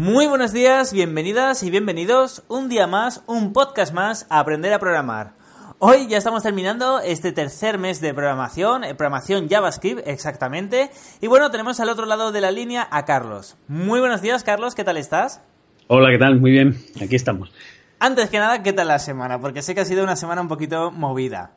Muy 0.00 0.26
buenos 0.26 0.54
días, 0.54 0.94
bienvenidas 0.94 1.62
y 1.62 1.70
bienvenidos 1.70 2.42
un 2.48 2.70
día 2.70 2.86
más, 2.86 3.22
un 3.26 3.52
podcast 3.52 3.92
más 3.92 4.26
a 4.30 4.38
aprender 4.38 4.72
a 4.72 4.78
programar. 4.78 5.34
Hoy 5.78 6.06
ya 6.08 6.16
estamos 6.16 6.42
terminando 6.42 7.00
este 7.00 7.32
tercer 7.32 7.76
mes 7.76 8.00
de 8.00 8.14
programación, 8.14 8.82
eh, 8.82 8.94
programación 8.94 9.50
JavaScript 9.50 10.00
exactamente. 10.08 10.90
Y 11.20 11.26
bueno, 11.26 11.50
tenemos 11.50 11.80
al 11.80 11.90
otro 11.90 12.06
lado 12.06 12.32
de 12.32 12.40
la 12.40 12.50
línea 12.50 12.88
a 12.90 13.04
Carlos. 13.04 13.58
Muy 13.68 14.00
buenos 14.00 14.22
días, 14.22 14.42
Carlos, 14.42 14.74
¿qué 14.74 14.84
tal 14.84 14.96
estás? 14.96 15.42
Hola, 15.88 16.08
¿qué 16.10 16.18
tal? 16.18 16.40
Muy 16.40 16.52
bien, 16.52 16.78
aquí 16.98 17.16
estamos. 17.16 17.52
Antes 17.98 18.30
que 18.30 18.38
nada, 18.38 18.62
¿qué 18.62 18.72
tal 18.72 18.88
la 18.88 19.00
semana? 19.00 19.38
Porque 19.38 19.60
sé 19.60 19.74
que 19.74 19.82
ha 19.82 19.84
sido 19.84 20.02
una 20.02 20.16
semana 20.16 20.40
un 20.40 20.48
poquito 20.48 20.90
movida. 20.90 21.50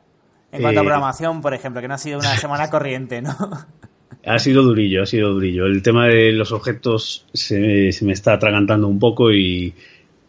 En 0.52 0.60
cuanto 0.60 0.80
a 0.80 0.82
Eh, 0.82 0.86
programación, 0.86 1.40
por 1.40 1.54
ejemplo, 1.54 1.80
que 1.80 1.88
no 1.88 1.94
ha 1.94 1.98
sido 1.98 2.18
una 2.18 2.36
semana 2.36 2.68
corriente, 2.68 3.22
¿no? 3.22 3.34
Ha 4.24 4.38
sido 4.38 4.62
durillo, 4.62 5.02
ha 5.02 5.06
sido 5.06 5.32
durillo. 5.32 5.66
El 5.66 5.82
tema 5.82 6.06
de 6.08 6.32
los 6.32 6.52
objetos 6.52 7.26
se, 7.32 7.92
se 7.92 8.04
me 8.04 8.12
está 8.12 8.34
atragantando 8.34 8.88
un 8.88 8.98
poco 8.98 9.32
y, 9.32 9.72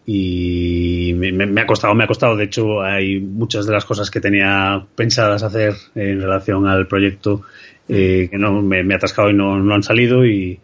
y 0.06 1.14
me, 1.16 1.62
ha 1.62 1.66
costado, 1.66 1.94
me 1.96 2.04
ha 2.04 2.08
costado. 2.08 2.36
De 2.36 2.46
hecho, 2.46 2.82
hay 2.82 3.20
muchas 3.20 3.66
de 3.66 3.74
las 3.74 3.86
cosas 3.86 4.12
que 4.12 4.20
tenía 4.22 4.86
pensadas 4.96 5.44
hacer 5.44 5.74
en 5.96 6.22
relación 6.22 6.68
al 6.68 6.88
proyecto 6.88 7.42
eh, 7.90 8.28
que 8.32 8.38
no 8.38 8.62
me, 8.62 8.84
me 8.84 8.94
he 8.94 8.98
atascado 8.98 9.30
y 9.30 9.34
no, 9.34 9.60
no 9.62 9.74
han 9.74 9.84
salido 9.84 10.26
y, 10.26 10.60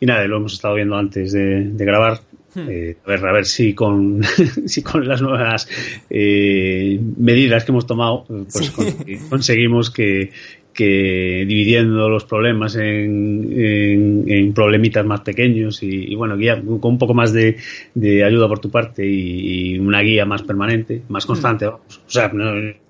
y 0.00 0.06
nada, 0.06 0.26
lo 0.26 0.38
hemos 0.38 0.54
estado 0.54 0.74
viendo 0.74 0.96
antes 0.96 1.32
de, 1.32 1.64
de 1.70 1.84
grabar. 1.84 2.20
Eh, 2.58 2.96
a 3.04 3.08
ver, 3.10 3.26
a 3.26 3.32
ver 3.32 3.44
si 3.44 3.74
con, 3.74 4.22
si 4.66 4.82
con 4.82 5.06
las 5.06 5.20
nuevas 5.20 5.68
eh, 6.08 6.98
medidas 7.18 7.64
que 7.64 7.72
hemos 7.72 7.86
tomado, 7.86 8.24
eh, 8.30 8.44
pues 8.50 8.66
Sí. 8.66 8.72
con- 8.72 9.28
conseguimos 9.28 9.90
que, 9.90 10.30
que 10.76 11.44
dividiendo 11.48 12.08
los 12.08 12.24
problemas 12.24 12.76
en, 12.76 13.48
en- 13.52 14.24
en 14.28 14.52
problemitas 14.52 15.04
más 15.06 15.20
pequeños 15.22 15.82
y, 15.82 16.12
y 16.12 16.14
bueno, 16.14 16.36
guía, 16.36 16.60
con 16.80 16.92
un 16.92 16.98
poco 16.98 17.14
más 17.14 17.32
de, 17.32 17.56
de 17.94 18.24
ayuda 18.24 18.48
por 18.48 18.58
tu 18.60 18.70
parte 18.70 19.06
y, 19.06 19.74
y 19.74 19.78
una 19.78 20.00
guía 20.02 20.24
más 20.26 20.42
permanente, 20.42 21.02
más 21.08 21.24
constante, 21.26 21.66
vamos. 21.66 22.00
O 22.06 22.10
sea, 22.10 22.28
no- 22.28 22.85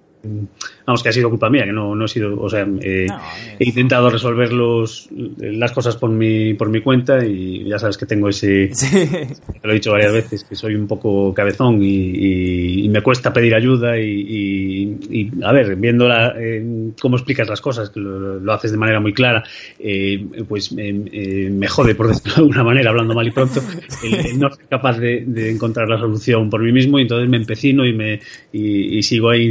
vamos, 0.87 1.03
que 1.03 1.09
ha 1.09 1.13
sido 1.13 1.31
culpa 1.31 1.51
mía, 1.51 1.65
que 1.65 1.73
no, 1.73 1.95
no 1.95 2.05
he 2.05 2.09
sido, 2.09 2.41
o 2.41 2.49
sea, 2.49 2.67
eh, 2.81 3.07
No, 3.09 3.19
he 3.59 3.69
intentado 3.69 4.11
resolver 4.11 4.53
los, 4.53 5.09
las 5.39 5.73
cosas 5.73 5.97
por 5.97 6.11
mi, 6.11 6.55
por 6.55 6.69
mi 6.69 6.81
cuenta 6.81 7.25
y 7.25 7.65
ya 7.65 7.79
sabes 7.79 7.97
que 7.97 8.07
tengo 8.07 8.29
ese, 8.29 8.71
Sí. 8.75 8.89
te 9.07 9.61
lo 9.63 9.71
he 9.71 9.75
dicho 9.75 9.93
varias 9.93 10.13
veces, 10.13 10.45
que 10.45 10.55
soy 10.55 10.75
un 10.75 10.87
poco 10.87 11.33
cabezón 11.35 11.83
y, 11.83 11.87
y- 11.89 12.85
y 12.85 12.89
me 12.89 13.01
cuesta 13.03 13.33
pedir 13.33 13.55
ayuda 13.55 13.99
y, 13.99 14.97
y- 15.11 15.31
a 15.43 15.53
ver, 15.53 15.77
viendo 15.77 16.09
la, 16.09 16.35
eh, 16.39 16.65
cómo 17.01 17.17
explicas 17.17 17.49
las 17.49 17.61
cosas, 17.61 17.91
que 17.91 18.01
lo, 18.01 18.39
lo 18.39 18.53
haces 18.53 18.71
de 18.73 18.79
manera 18.79 19.01
muy 19.01 19.13
clara, 19.13 19.43
eh, 19.79 20.25
pues 20.49 20.75
eh, 20.77 21.51
me 21.51 21.67
jode, 21.69 21.95
por 21.95 22.09
decirlo 22.09 22.35
de 22.35 22.41
alguna 22.43 22.65
manera, 22.65 22.91
hablando 22.91 23.15
mal 23.15 23.27
y 23.27 23.31
pronto, 23.31 23.61
el, 24.03 24.39
no 24.39 24.51
ser 24.51 24.67
capaz 24.69 24.99
de, 24.99 25.25
de 25.27 25.51
encontrar 25.51 25.89
la 25.89 25.99
solución 25.99 26.49
por 26.51 26.63
mí 26.63 26.73
mismo 26.73 26.99
y 26.99 27.03
entonces 27.03 27.29
me 27.29 27.37
empecino 27.37 27.85
y, 27.87 27.93
me, 27.93 28.21
y, 28.53 29.03
sigo 29.03 29.31
ahí 29.31 29.49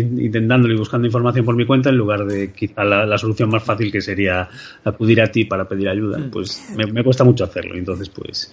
y 0.74 0.78
buscando 0.78 1.06
información 1.08 1.46
por 1.46 1.56
mi 1.56 1.66
cuenta 1.66 1.90
en 1.90 1.98
lugar 1.98 2.26
de 2.26 2.52
quizá 2.52 2.84
la, 2.84 3.06
la 3.06 3.18
solución 3.18 3.50
más 3.50 3.64
fácil 3.64 3.92
que 3.92 4.02
sería 4.02 4.48
acudir 4.84 5.22
a 5.22 5.28
ti 5.32 5.46
para 5.46 5.68
pedir 5.68 5.90
ayuda. 5.90 6.20
Pues 6.32 6.70
me, 6.76 6.86
me 6.92 7.04
cuesta 7.04 7.24
mucho 7.24 7.44
hacerlo. 7.44 7.76
Entonces, 7.76 8.10
pues, 8.10 8.52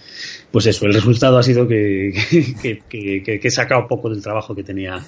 pues 0.50 0.66
eso, 0.66 0.86
el 0.86 0.94
resultado 0.94 1.38
ha 1.38 1.42
sido 1.42 1.66
que, 1.66 2.12
que, 2.62 2.82
que- 2.88 3.22
que- 3.22 3.40
que 3.40 3.48
he 3.48 3.50
sacado 3.50 3.86
poco 3.88 4.08
del 4.10 4.22
trabajo 4.22 4.54
que 4.54 4.62
tenía, 4.62 4.98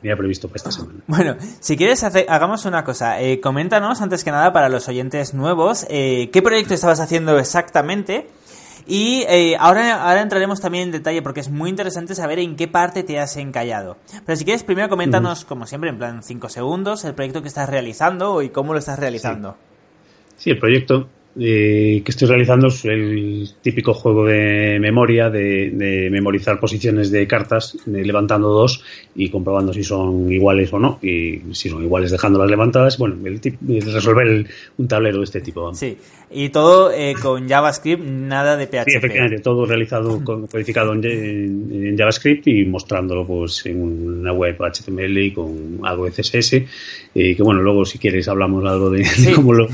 tenía 0.00 0.16
previsto 0.16 0.48
para 0.48 0.56
esta 0.56 0.70
semana. 0.72 1.00
Bueno, 1.06 1.36
si 1.60 1.76
quieres, 1.76 2.02
hace- 2.04 2.26
hagamos 2.28 2.64
una 2.64 2.84
cosa. 2.84 3.20
Eh, 3.20 3.40
coméntanos, 3.40 4.00
antes 4.00 4.24
que 4.24 4.30
nada, 4.30 4.52
para 4.52 4.68
los 4.68 4.88
oyentes 4.88 5.34
nuevos, 5.34 5.86
eh, 5.90 6.30
qué 6.32 6.42
proyecto 6.42 6.74
estabas 6.74 7.00
haciendo 7.00 7.38
exactamente. 7.38 8.26
Y 8.86 9.24
eh, 9.28 9.56
ahora, 9.58 10.02
ahora 10.02 10.22
entraremos 10.22 10.60
también 10.60 10.84
en 10.84 10.92
detalle 10.92 11.22
porque 11.22 11.40
es 11.40 11.50
muy 11.50 11.70
interesante 11.70 12.14
saber 12.14 12.38
en 12.38 12.56
qué 12.56 12.68
parte 12.68 13.02
te 13.02 13.18
has 13.18 13.36
encallado. 13.36 13.96
Pero 14.26 14.36
si 14.36 14.44
quieres, 14.44 14.64
primero 14.64 14.88
coméntanos, 14.88 15.44
como 15.44 15.66
siempre, 15.66 15.90
en 15.90 15.98
plan 15.98 16.22
5 16.22 16.48
segundos, 16.48 17.04
el 17.04 17.14
proyecto 17.14 17.42
que 17.42 17.48
estás 17.48 17.68
realizando 17.68 18.42
y 18.42 18.50
cómo 18.50 18.72
lo 18.72 18.78
estás 18.78 18.98
realizando. 18.98 19.56
Sí, 20.36 20.50
el 20.50 20.58
proyecto 20.58 21.08
eh, 21.38 22.02
que 22.04 22.10
estoy 22.10 22.28
realizando 22.28 22.68
es 22.68 22.84
el 22.84 23.48
típico 23.62 23.94
juego 23.94 24.26
de 24.26 24.78
memoria, 24.80 25.30
de, 25.30 25.70
de 25.70 26.10
memorizar 26.10 26.60
posiciones 26.60 27.10
de 27.10 27.26
cartas, 27.26 27.76
de 27.86 28.04
levantando 28.04 28.48
dos 28.48 28.82
y 29.14 29.30
comprobando 29.30 29.72
si 29.72 29.82
son 29.82 30.30
iguales 30.32 30.72
o 30.72 30.78
no, 30.78 30.98
y 31.02 31.40
si 31.52 31.68
son 31.70 31.82
iguales 31.82 32.10
dejándolas 32.10 32.50
levantadas. 32.50 32.98
Bueno, 32.98 33.16
el 33.24 33.40
tip- 33.40 33.58
resolver 33.92 34.26
el- 34.26 34.46
un 34.78 34.88
tablero 34.88 35.18
de 35.18 35.24
este 35.24 35.40
tipo. 35.40 35.62
vamos. 35.62 35.78
Sí, 35.78 35.96
y 36.30 36.48
todo 36.50 36.90
eh, 36.92 37.14
con 37.20 37.48
JavaScript, 37.48 38.02
nada 38.04 38.56
de 38.56 38.66
PHP. 38.66 38.90
Sí, 38.90 38.96
efectivamente, 38.98 39.40
todo 39.42 39.64
realizado, 39.66 40.22
con- 40.24 40.46
codificado 40.46 40.92
en, 40.92 41.04
en- 41.04 41.86
en 41.86 41.96
JavaScript 41.98 42.46
y 42.48 42.64
mostrándolo 42.66 43.26
pues 43.26 43.64
en 43.66 43.80
una 43.82 44.32
web 44.32 44.56
HTML 44.60 45.18
y 45.18 45.32
con 45.32 45.80
algo 45.82 46.04
de 46.04 46.10
CSS. 46.12 46.66
eh, 47.14 47.36
que 47.36 47.42
bueno, 47.42 47.62
luego 47.62 47.84
si 47.84 47.98
quieres 47.98 48.28
hablamos 48.28 48.64
algo 48.64 48.90
de, 48.90 48.98
de 48.98 49.04
Sí. 49.04 49.32
cómo 49.32 49.52
lo, 49.54 49.68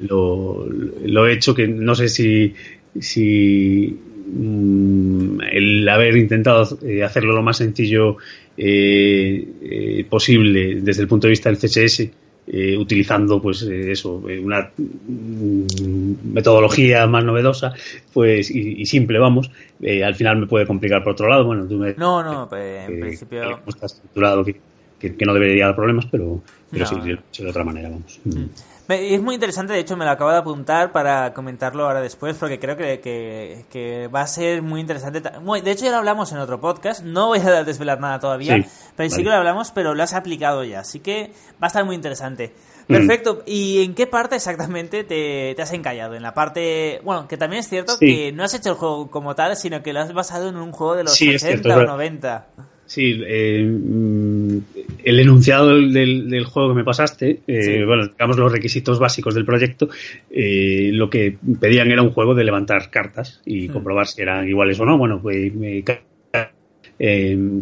lo, 0.00 0.66
lo 0.66 1.26
he 1.26 1.32
hecho, 1.34 1.54
que 1.54 1.68
no 1.68 1.94
sé 1.94 2.08
si, 2.08 2.54
si 2.98 3.96
mm, 4.32 5.40
el 5.52 5.88
haber 5.88 6.16
intentado 6.16 6.78
eh, 6.84 7.02
hacerlo 7.02 7.32
lo 7.34 7.42
más 7.42 7.58
sencillo 7.58 8.16
eh, 8.56 9.46
eh, 9.62 10.06
posible 10.08 10.80
desde 10.82 11.02
el 11.02 11.08
punto 11.08 11.26
de 11.26 11.30
vista 11.30 11.50
del 11.50 11.58
CSS 11.58 12.10
eh, 12.52 12.76
utilizando 12.76 13.40
pues 13.40 13.62
eh, 13.62 13.92
eso 13.92 14.22
eh, 14.28 14.38
una 14.40 14.70
mm, 14.76 16.32
metodología 16.32 17.06
más 17.06 17.24
novedosa 17.24 17.72
pues 18.12 18.50
y, 18.50 18.80
y 18.82 18.86
simple 18.86 19.18
vamos 19.18 19.50
eh, 19.80 20.02
al 20.04 20.14
final 20.14 20.38
me 20.38 20.46
puede 20.46 20.66
complicar 20.66 21.02
por 21.04 21.12
otro 21.12 21.28
lado 21.28 21.44
bueno 21.44 21.66
tú 21.66 21.76
me 21.78 21.94
No, 21.94 22.22
no, 22.22 22.48
pues, 22.48 22.88
en 22.88 23.00
principio... 23.00 23.60
está 23.66 23.86
estructurado 23.86 24.44
que, 24.44 24.56
que- 24.98 25.14
que 25.16 25.24
no 25.26 25.32
debería 25.34 25.66
dar 25.66 25.76
problemas 25.76 26.06
pero 26.06 26.42
pero 26.70 26.84
No. 26.84 27.02
sí, 27.02 27.42
de 27.42 27.48
otra 27.50 27.64
manera 27.64 27.88
vamos 27.88 28.18
Mm. 28.24 28.44
Es 28.90 29.20
muy 29.22 29.34
interesante, 29.34 29.72
de 29.72 29.78
hecho 29.80 29.96
me 29.96 30.04
lo 30.04 30.10
acabo 30.10 30.30
de 30.30 30.38
apuntar 30.38 30.92
para 30.92 31.32
comentarlo 31.34 31.84
ahora 31.86 32.00
después, 32.00 32.36
porque 32.36 32.58
creo 32.58 32.76
que, 32.76 33.00
que- 33.00 33.64
que 33.70 34.08
va 34.08 34.22
a 34.22 34.26
ser 34.26 34.62
muy 34.62 34.80
interesante. 34.80 35.20
De 35.20 35.70
hecho 35.70 35.84
ya 35.84 35.90
lo 35.92 35.98
hablamos 35.98 36.32
en 36.32 36.38
otro 36.38 36.60
podcast, 36.60 37.02
no 37.04 37.28
voy 37.28 37.38
a 37.40 37.62
desvelar 37.64 38.00
nada 38.00 38.18
todavía, 38.18 38.56
Sí, 38.56 38.64
pero 38.96 39.08
sí 39.08 39.14
vale. 39.16 39.24
que 39.24 39.30
lo 39.30 39.36
hablamos, 39.36 39.70
pero 39.70 39.94
lo 39.94 40.02
has 40.02 40.14
aplicado 40.14 40.64
ya, 40.64 40.80
así 40.80 41.00
que 41.00 41.32
va 41.62 41.66
a 41.66 41.68
estar 41.68 41.84
muy 41.84 41.94
interesante. 41.94 42.52
Mm. 42.88 42.92
Perfecto, 42.94 43.42
¿y 43.46 43.84
en 43.84 43.94
qué 43.94 44.06
parte 44.08 44.34
exactamente 44.36 45.04
te, 45.04 45.54
te 45.54 45.62
has 45.62 45.72
encallado? 45.72 46.14
En 46.14 46.22
la 46.22 46.34
parte, 46.34 47.00
bueno, 47.04 47.28
que 47.28 47.36
también 47.36 47.60
es 47.60 47.68
cierto 47.68 47.96
Sí. 47.96 48.06
que 48.06 48.32
no 48.32 48.42
has 48.44 48.54
hecho 48.54 48.70
el 48.70 48.74
juego 48.76 49.10
como 49.10 49.34
tal, 49.36 49.56
sino 49.56 49.82
que 49.82 49.92
lo 49.92 50.00
has 50.00 50.12
basado 50.12 50.48
en 50.48 50.56
un 50.56 50.72
juego 50.72 50.96
de 50.96 51.04
los 51.04 51.14
Sí, 51.14 51.28
es 51.30 51.42
80 51.44 51.46
cierto, 51.46 51.68
es 51.68 51.74
o 51.74 51.78
verdad. 51.78 51.92
90. 51.92 52.46
Sí, 52.90 53.22
eh, 53.24 53.62
mm, 53.64 54.58
el 55.04 55.20
enunciado 55.20 55.68
del, 55.68 55.92
del- 55.92 56.28
del 56.28 56.44
juego 56.44 56.70
que 56.70 56.74
me 56.74 56.82
pasaste, 56.82 57.38
eh, 57.46 57.62
Sí. 57.62 57.84
bueno, 57.84 58.08
digamos 58.08 58.36
los 58.36 58.50
requisitos 58.50 58.98
básicos 58.98 59.32
del 59.36 59.44
proyecto, 59.44 59.88
eh, 60.28 60.90
lo 60.92 61.08
que 61.08 61.36
pedían 61.60 61.92
era 61.92 62.02
un 62.02 62.10
juego 62.10 62.34
de 62.34 62.42
levantar 62.42 62.90
cartas 62.90 63.42
y 63.46 63.68
Hmm. 63.68 63.72
comprobar 63.74 64.08
si 64.08 64.22
eran 64.22 64.48
iguales 64.48 64.80
o 64.80 64.84
no. 64.86 64.98
Bueno, 64.98 65.20
pues 65.22 65.54
me 65.54 65.84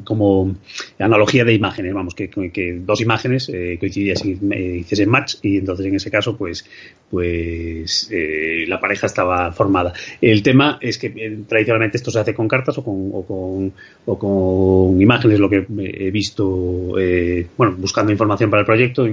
como 0.05 0.57
analogía 0.99 1.45
de 1.45 1.53
imágenes, 1.55 1.93
vamos, 1.95 2.15
que, 2.15 2.29
que 2.29 2.81
dos 2.85 3.01
imágenes 3.03 3.49
eh, 3.53 3.77
coincidiesen, 3.79 4.51
eh, 4.53 4.79
hiciesen 4.81 5.09
match 5.11 5.35
y 5.43 5.59
entonces 5.59 5.87
en 5.87 5.95
ese 5.95 6.11
caso 6.11 6.37
pues 6.37 6.65
pues 7.11 8.11
eh, 8.13 8.65
la 8.69 8.81
pareja 8.81 9.07
estaba 9.07 9.51
formada. 9.53 9.93
El 10.21 10.43
tema 10.43 10.79
es 10.81 10.99
que 10.99 11.07
eh, 11.07 11.39
tradicionalmente 11.49 11.97
esto 11.97 12.11
se 12.11 12.21
hace 12.21 12.35
con 12.35 12.49
cartas 12.49 12.77
o 12.79 12.85
con, 12.85 13.11
o 13.13 13.25
con, 13.25 13.73
o 14.05 14.19
con 14.19 15.01
imágenes, 15.01 15.41
lo 15.41 15.49
que 15.49 15.67
he 15.79 16.11
visto, 16.11 16.99
eh, 16.99 17.47
bueno, 17.57 17.75
buscando 17.79 18.13
información 18.13 18.51
para 18.51 18.61
el 18.61 18.67
proyecto, 18.67 19.07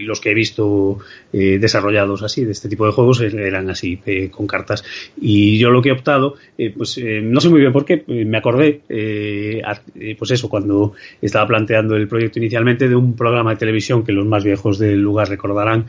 los 0.00 0.20
que 0.20 0.30
he 0.30 0.34
visto 0.34 0.98
desarrollados 1.32 2.22
así, 2.22 2.44
de 2.44 2.52
este 2.52 2.68
tipo 2.68 2.86
de 2.86 2.92
juegos, 2.92 3.20
eran 3.20 3.70
así, 3.70 4.00
con 4.30 4.46
cartas. 4.46 4.84
Y 5.20 5.58
yo 5.58 5.70
lo 5.70 5.80
que 5.80 5.90
he 5.90 5.92
optado, 5.92 6.34
pues 6.76 7.00
no 7.22 7.40
sé 7.40 7.48
muy 7.48 7.60
bien 7.60 7.72
por 7.72 7.84
qué, 7.84 8.02
me 8.06 8.38
acordé, 8.38 8.80
pues 10.18 10.30
eso, 10.30 10.48
cuando 10.48 10.94
estaba 11.20 11.46
planteando 11.46 11.96
el 11.96 12.08
proyecto 12.08 12.38
inicialmente 12.38 12.88
de 12.88 12.96
un 12.96 13.14
programa 13.14 13.50
de 13.50 13.56
televisión 13.56 14.04
que 14.04 14.12
los 14.12 14.26
más 14.26 14.44
viejos 14.44 14.78
del 14.78 15.00
lugar 15.00 15.28
recordarán, 15.28 15.86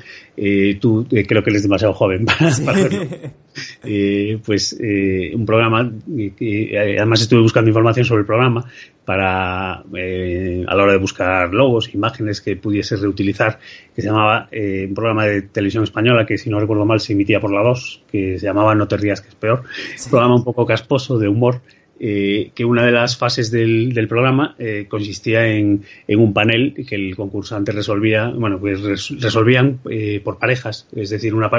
tú 0.80 0.99
eh, 1.12 1.26
creo 1.26 1.44
que 1.44 1.50
él 1.50 1.56
es 1.56 1.64
demasiado 1.64 1.94
joven 1.94 2.26
para, 2.66 2.84
verlo. 2.84 3.04
Eh, 3.84 4.40
pues 4.46 4.78
eh, 4.80 5.32
un 5.36 5.46
programa, 5.46 5.80
además 5.80 7.22
estuve 7.22 7.42
buscando 7.42 7.70
información 7.70 8.06
sobre 8.06 8.22
el 8.22 8.26
programa 8.26 8.66
para 9.06 9.74
a 9.74 9.84
la 9.84 10.84
hora 10.84 10.94
de 10.94 11.00
buscar 11.00 11.54
logos, 11.54 11.94
imágenes 11.94 12.42
que 12.42 12.56
pudiese 12.56 12.96
reutilizar, 12.96 13.60
que 13.96 14.02
se 14.02 14.08
llamaba 14.08 14.48
un 14.52 14.94
programa 14.94 15.26
de 15.26 15.42
televisión 15.42 15.84
española 15.84 16.26
que 16.26 16.38
si 16.38 16.50
no 16.50 16.60
recuerdo 16.60 16.86
mal 16.86 17.00
se 17.00 17.14
emitía 17.14 17.40
por 17.40 17.52
la 17.52 17.64
2, 17.64 18.04
que 18.12 18.38
se 18.38 18.46
llamaba 18.46 18.76
No 18.76 18.88
te 18.88 18.98
rías 18.98 19.22
que 19.22 19.30
es 19.30 19.36
peor, 19.36 19.64
un 20.06 20.10
programa 20.12 20.36
un 20.36 20.44
poco 20.44 20.66
casposo 20.66 21.18
de 21.18 21.28
humor 21.28 21.62
eh, 22.02 22.52
que 22.56 22.64
una 22.64 22.86
de 22.86 22.94
las 22.94 23.18
fases 23.18 23.52
del, 23.52 24.08
programa 24.08 24.56
eh, 24.58 24.86
consistía 24.88 25.48
en, 25.48 25.84
un 26.08 26.34
panel 26.34 26.74
que 26.88 26.96
el 26.96 27.16
concursante 27.16 27.74
resolvía, 27.74 28.30
bueno, 28.30 28.58
pues 28.60 28.82
resolvían 29.20 29.80
eh, 29.90 30.22
por 30.24 30.40
parejas, 30.40 30.88
es 30.96 31.10
decir, 31.10 31.36
una, 31.36 31.50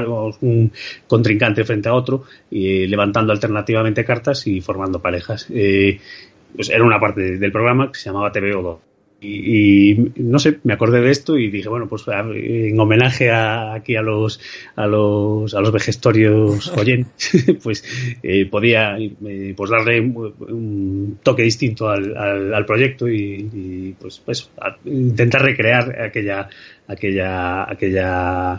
un 0.41 0.73
contrincante 1.07 1.65
frente 1.65 1.91
a 1.91 1.95
otro, 1.95 2.25
levantando 2.51 3.33
alternativamente 3.33 4.05
cartas 4.05 4.47
y 4.47 4.61
formando 4.61 5.01
parejas. 5.01 5.47
pues 5.47 6.71
era 6.71 6.85
una 6.85 6.99
parte 6.99 7.39
del 7.39 7.53
programa 7.53 7.93
que 7.93 7.99
se 7.99 8.07
llamaba 8.07 8.33
TVO2. 8.33 8.90
Y, 9.23 10.13
no 10.17 10.39
sé, 10.39 10.61
me 10.65 10.73
acordé 10.73 11.03
de 11.03 11.11
esto 11.11 11.37
y 11.37 11.51
dije, 11.51 11.69
bueno, 11.69 11.89
pues 11.89 12.05
en 12.09 12.81
homenaje 12.81 13.31
a, 13.31 13.75
aquí 13.75 13.95
a 13.95 14.01
los 14.01 14.41
a 14.77 14.87
los 14.87 15.55
a 15.55 15.61
los 15.61 15.73
vegestorios 15.73 16.69
oyentes, 16.77 17.59
pues 17.63 17.85
eh, 18.23 18.47
podía 18.47 18.97
eh, 18.99 19.55
pues 19.55 19.71
darle 19.71 20.01
un, 20.01 21.19
toque 21.23 21.43
distinto 21.43 21.91
al, 21.91 22.17
al, 22.17 22.65
proyecto 22.65 23.09
y, 23.09 23.95
pues, 24.01 24.23
pues 24.25 24.49
intentar 24.87 25.43
recrear 25.43 26.01
aquella 26.01 26.49
aquella 26.89 27.71
aquella 27.71 28.53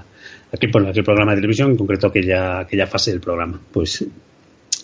aquel, 0.51 0.87
aquel 0.87 1.03
programa 1.03 1.31
de 1.31 1.37
televisión, 1.37 1.71
en 1.71 1.77
concreto 1.77 2.07
aquella 2.07 2.59
aquella 2.59 2.85
fase 2.85 3.11
del 3.11 3.19
programa. 3.19 3.59
Pues 3.71 4.05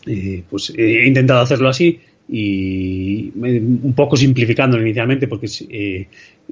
eh, 0.07 0.43
pues 0.49 0.73
he 0.75 1.05
intentado 1.05 1.41
hacerlo 1.41 1.69
así 1.69 1.99
y 2.29 3.31
un 3.35 3.93
poco 3.95 4.17
simplificando 4.17 4.77
inicialmente 4.79 5.27
porque 5.27 5.47
eh, 5.69 6.07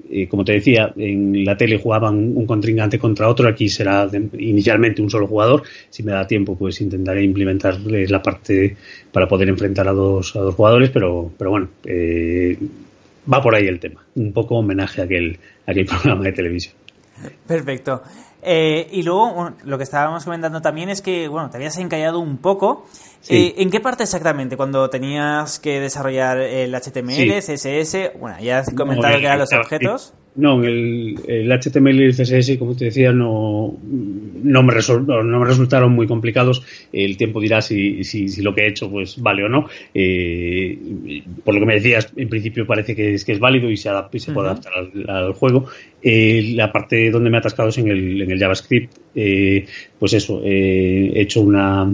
eh, 0.10 0.28
como 0.28 0.46
te 0.46 0.54
decía 0.54 0.94
en 0.96 1.44
la 1.44 1.58
tele 1.58 1.78
jugaban 1.78 2.16
un 2.16 2.46
contrincante 2.46 2.98
contra 2.98 3.28
otro 3.28 3.50
aquí 3.50 3.68
será 3.68 4.10
inicialmente 4.38 5.02
un 5.02 5.10
solo 5.10 5.28
jugador. 5.28 5.64
Si 5.90 6.04
me 6.04 6.14
da 6.14 6.26
tiempo 6.26 6.58
pues 6.58 6.80
intentaré 6.82 7.24
implementar 7.24 7.80
la 7.82 8.22
parte 8.22 8.76
para 9.12 9.28
poder 9.28 9.50
enfrentar 9.50 9.88
a 9.88 9.92
dos, 9.92 10.36
a 10.36 10.40
dos 10.40 10.56
jugadores 10.56 10.90
pero, 10.92 11.32
pero 11.38 11.50
bueno 11.50 11.70
eh, 11.84 12.58
va 13.32 13.42
por 13.42 13.56
ahí 13.56 13.68
el 13.68 13.80
tema. 13.80 14.06
Un 14.16 14.32
poco 14.32 14.56
homenaje 14.56 15.02
a 15.02 15.06
aquel, 15.06 15.38
a 15.66 15.72
aquel 15.72 15.86
programa 15.88 16.24
de 16.24 16.32
televisión 16.32 16.85
perfecto 17.48 18.02
eh, 18.48 18.88
y 18.92 19.02
luego, 19.02 19.54
lo 19.64 19.78
que 19.78 19.84
estábamos 19.84 20.24
comentando 20.24 20.62
también 20.62 20.90
es 20.90 21.02
que, 21.02 21.28
bueno, 21.28 21.50
te 21.50 21.58
habías 21.58 21.78
encallado 21.80 22.20
un 22.20 22.38
poco. 22.38 22.86
Eh, 23.28 23.56
¿En 23.58 23.72
qué 23.72 23.80
parte 23.80 24.04
exactamente? 24.04 24.56
Cuando 24.56 24.88
tenías 24.92 25.58
que 25.58 25.80
desarrollar 25.80 26.38
el 26.38 26.76
HTML, 26.76 27.40
CSS, 27.40 28.20
bueno, 28.20 28.40
ya 28.40 28.60
has 28.60 28.72
comentado 28.72 29.18
que 29.18 29.26
eran 29.26 29.40
los 29.40 29.52
objetos. 29.52 30.14
No, 30.38 30.62
el, 30.62 31.16
el, 31.28 31.50
HTML 31.50 32.02
y 32.02 32.04
el 32.04 32.14
CSS, 32.14 32.58
como 32.58 32.76
te 32.76 32.86
decía, 32.86 33.14
no, 33.14 33.78
no, 33.82 34.64
me, 34.64 34.74
no 34.74 35.40
me 35.40 35.46
resultaron 35.46 35.94
muy 35.94 36.08
complicados. 36.08 36.62
El 36.92 37.16
tiempo 37.16 37.40
dirá 37.40 37.62
si, 37.62 38.04
si, 38.04 38.42
lo 38.42 38.54
que 38.54 38.64
he 38.64 38.68
hecho 38.68 38.92
pues 38.92 39.18
vale 39.22 39.46
o 39.46 39.50
no. 39.50 39.70
Eh, 39.94 41.24
por 41.42 41.54
lo 41.54 41.62
que 41.62 41.66
me 41.66 41.76
decías, 41.76 42.12
en 42.18 42.28
principio 42.28 42.68
parece 42.68 42.98
que 42.98 43.14
es, 43.14 43.24
que 43.24 43.32
es 43.32 43.40
válido 43.40 43.72
y 43.72 43.78
se, 43.78 43.88
adapta, 43.88 44.18
y 44.18 44.20
se 44.20 44.34
puede 44.34 44.50
adaptar 44.50 44.74
al, 45.08 45.34
juego. 45.34 45.68
Eh, 46.02 46.52
la 46.54 46.70
parte 46.70 47.10
donde 47.12 47.30
me 47.30 47.38
he 47.38 47.40
atascado 47.40 47.70
es 47.70 47.78
en 47.78 47.88
el, 47.88 48.22
en 48.22 48.32
el 48.32 48.38
JavaScript. 48.38 48.94
Eh, 49.16 49.66
pues 49.98 50.12
eso, 50.14 50.42
he 50.44 51.14
hecho 51.16 51.40
una... 51.40 51.90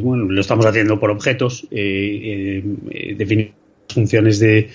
bueno, 0.00 0.24
lo 0.24 0.40
estamos 0.40 0.66
haciendo 0.66 0.98
por 0.98 1.12
objetos, 1.12 1.68
definir 1.70 3.52
funciones 3.88 4.38
de 4.40 4.68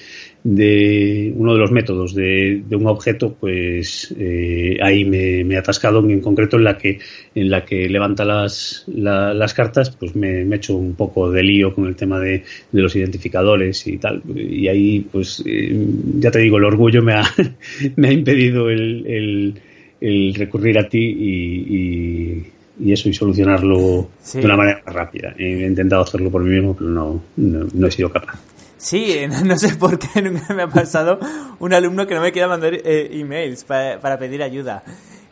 de 0.44 1.34
uno 1.36 1.54
de 1.54 1.60
los 1.60 1.72
métodos 1.72 2.14
de, 2.14 2.64
un 2.72 2.88
objeto, 2.88 3.34
pues 3.40 4.14
eh, 4.20 4.78
ahí 4.82 5.06
me, 5.06 5.42
he 5.42 5.58
atascado 5.58 6.00
en 6.00 6.20
concreto 6.20 6.58
en 6.58 6.66
la 6.66 6.78
que 6.78 7.00
en 7.34 7.50
la 7.50 7.64
que 7.64 7.88
levanta 7.88 8.26
las, 8.26 8.84
las 8.88 9.54
cartas, 9.54 9.92
pues 9.92 10.16
me, 10.16 10.42
he 10.42 10.56
hecho 10.56 10.76
un 10.76 10.96
poco 10.96 11.32
de 11.32 11.44
lío 11.44 11.74
con 11.74 11.86
el 11.88 11.96
tema 11.96 12.20
de, 12.20 12.44
los 12.74 12.96
identificadores 12.96 13.88
y 13.88 13.98
tal. 13.98 14.22
Y 14.36 14.68
ahí, 14.68 15.00
pues 15.12 15.42
eh, 15.46 15.88
ya 16.20 16.30
te 16.30 16.40
digo, 16.40 16.58
el 16.58 16.66
orgullo 16.66 17.02
me 17.02 17.14
ha, 17.14 17.24
me 17.96 18.10
ha 18.10 18.12
impedido 18.12 18.70
el, 18.70 19.56
el, 20.02 20.34
recurrir 20.36 20.78
a 20.78 20.90
ti 20.90 21.00
y, 21.00 22.44
y 22.82 22.92
eso 22.92 23.08
y 23.08 23.14
solucionarlo 23.14 24.10
de 24.34 24.46
una 24.46 24.58
manera 24.58 24.82
rápida. 24.86 25.34
He 25.38 25.66
intentado 25.66 26.02
hacerlo 26.02 26.30
por 26.30 26.44
mí 26.44 26.50
mismo, 26.50 26.76
pero 26.76 26.90
no, 26.90 27.24
no 27.38 27.88
he 27.88 27.92
sido 27.92 28.10
capaz. 28.10 28.53
Sí, 28.78 29.26
no 29.46 29.58
sé 29.58 29.76
por 29.76 30.00
qué 30.00 30.22
nunca 30.22 30.54
me 30.54 30.64
ha 30.64 30.68
pasado 30.68 31.20
un 31.60 31.74
alumno 31.74 32.08
que 32.08 32.16
no 32.16 32.22
me 32.22 32.32
quiera 32.32 32.48
mandar 32.48 32.74
eh, 32.74 33.10
emails 33.12 33.64
para, 33.64 34.18
pedir 34.18 34.44
ayuda. 34.44 34.84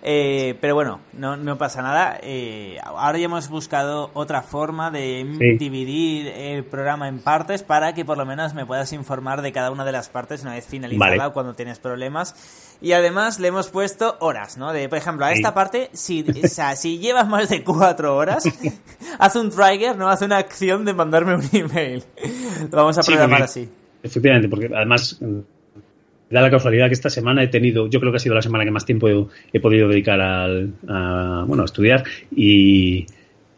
Eh, 0.03 0.57
pero 0.59 0.73
bueno, 0.73 0.99
no, 1.13 1.37
no 1.37 1.57
pasa 1.57 1.81
nada. 1.81 2.17
Eh, 2.23 2.79
ahora 2.83 3.19
ya 3.19 3.25
hemos 3.25 3.49
buscado 3.49 4.09
otra 4.15 4.41
forma 4.41 4.89
de 4.89 5.57
dividir 5.59 6.27
el 6.27 6.63
programa 6.63 7.07
en 7.07 7.19
partes 7.19 7.61
para 7.61 7.93
que 7.93 8.03
por 8.03 8.17
lo 8.17 8.25
menos 8.25 8.55
me 8.55 8.65
puedas 8.65 8.93
informar 8.93 9.43
de 9.43 9.51
cada 9.51 9.69
una 9.69 9.85
de 9.85 9.91
las 9.91 10.09
partes 10.09 10.41
una 10.41 10.53
vez 10.53 10.65
finalizada 10.65 11.29
cuando 11.31 11.53
tienes 11.53 11.77
problemas. 11.77 12.35
Y 12.81 12.93
además 12.93 13.39
le 13.39 13.49
hemos 13.49 13.69
puesto 13.69 14.17
horas, 14.21 14.57
¿no? 14.57 14.73
De, 14.73 14.89
por 14.89 14.97
ejemplo, 14.97 15.23
a 15.23 15.31
esta 15.31 15.53
parte, 15.53 15.91
si, 15.93 16.25
o 16.43 16.47
sea, 16.47 16.75
si 16.75 16.97
llevas 16.97 17.27
más 17.27 17.47
de 17.49 17.63
cuatro 17.63 18.15
horas, 18.15 18.43
haz 19.19 19.35
un 19.35 19.51
trigger, 19.51 19.95
¿no? 19.97 20.09
Haz 20.09 20.23
una 20.23 20.37
acción 20.37 20.83
de 20.83 20.93
mandarme 20.93 21.35
un 21.35 21.47
email. 21.53 22.03
Lo 22.71 22.77
vamos 22.77 22.97
a 22.97 23.01
programar 23.01 23.43
así. 23.43 23.67
Efectivamente, 24.03 24.49
porque 24.49 24.69
además 24.73 25.19
da 26.31 26.41
la 26.41 26.49
casualidad 26.49 26.87
que 26.87 26.93
esta 26.93 27.09
semana 27.09 27.43
he 27.43 27.47
tenido, 27.47 27.87
yo 27.87 27.99
creo 27.99 28.11
que 28.11 28.15
ha 28.17 28.19
sido 28.19 28.35
la 28.35 28.41
semana 28.41 28.63
que 28.63 28.71
más 28.71 28.85
tiempo 28.85 29.07
he, 29.51 29.59
podido 29.59 29.89
dedicar 29.89 30.19
al, 30.21 30.73
a, 30.87 31.43
bueno, 31.45 31.63
a 31.63 31.65
estudiar 31.65 32.03
y, 32.35 33.05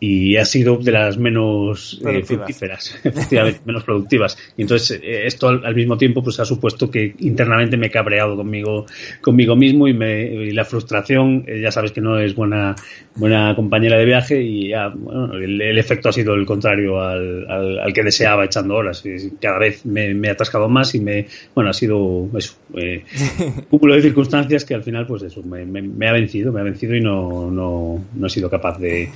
y 0.06 0.36
ha 0.36 0.44
sido 0.44 0.76
de 0.76 0.92
las 0.92 1.18
menos 1.18 2.02
eh, 2.06 2.24
fructíferas, 2.24 3.00
efectivamente, 3.06 3.62
menos 3.64 3.86
productivas. 3.86 4.38
Y 4.58 4.64
entonces 4.64 5.00
eh, 5.02 5.26
esto 5.26 5.48
al, 5.48 5.74
mismo 5.74 5.98
tiempo 5.98 6.22
pues 6.22 6.42
ha 6.42 6.46
supuesto 6.46 6.92
que 6.92 7.16
internamente 7.20 7.78
me 7.78 7.88
he 7.88 7.90
cabreado 7.90 8.36
conmigo, 8.36 8.86
conmigo 9.22 9.56
mismo 9.56 9.88
y, 9.88 9.94
me, 9.94 10.52
la 10.52 10.66
frustración, 10.66 11.46
eh, 11.48 11.62
ya 11.62 11.72
sabes 11.72 11.94
que 11.94 12.02
no 12.02 12.20
es 12.20 12.36
buena, 12.36 12.76
buena 13.16 13.56
compañera 13.56 13.98
de 13.98 14.04
viaje 14.04 14.42
y 14.42 14.72
ya, 14.72 14.90
bueno, 14.90 15.36
el, 15.36 15.78
efecto 15.78 16.10
ha 16.10 16.12
sido 16.12 16.34
el 16.34 16.46
contrario 16.46 17.00
al, 17.00 17.50
al, 17.50 17.94
que 17.94 18.04
deseaba 18.04 18.44
echando 18.44 18.76
horas. 18.76 19.02
Cada 19.40 19.58
vez 19.58 19.86
me, 19.86 20.14
me, 20.14 20.28
he 20.28 20.32
atascado 20.32 20.68
más 20.68 20.94
y 20.96 21.00
me, 21.00 21.28
bueno, 21.56 21.70
ha 21.70 21.74
sido 21.74 22.28
eso, 22.38 22.56
un 22.74 23.62
cúmulo 23.70 23.96
de 23.96 24.02
circunstancias 24.02 24.66
que 24.66 24.74
al 24.74 24.84
final 24.84 25.08
pues 25.08 25.24
eso, 25.24 25.42
me, 25.44 25.64
me, 25.66 26.10
ha 26.10 26.12
vencido, 26.12 26.52
me 26.52 26.60
ha 26.60 26.64
vencido 26.64 26.94
y 26.94 27.00
no, 27.00 27.50
no, 27.50 28.04
no 28.14 28.28
he 28.28 28.30
sido 28.30 28.50
capaz 28.50 28.78
de 28.80 29.08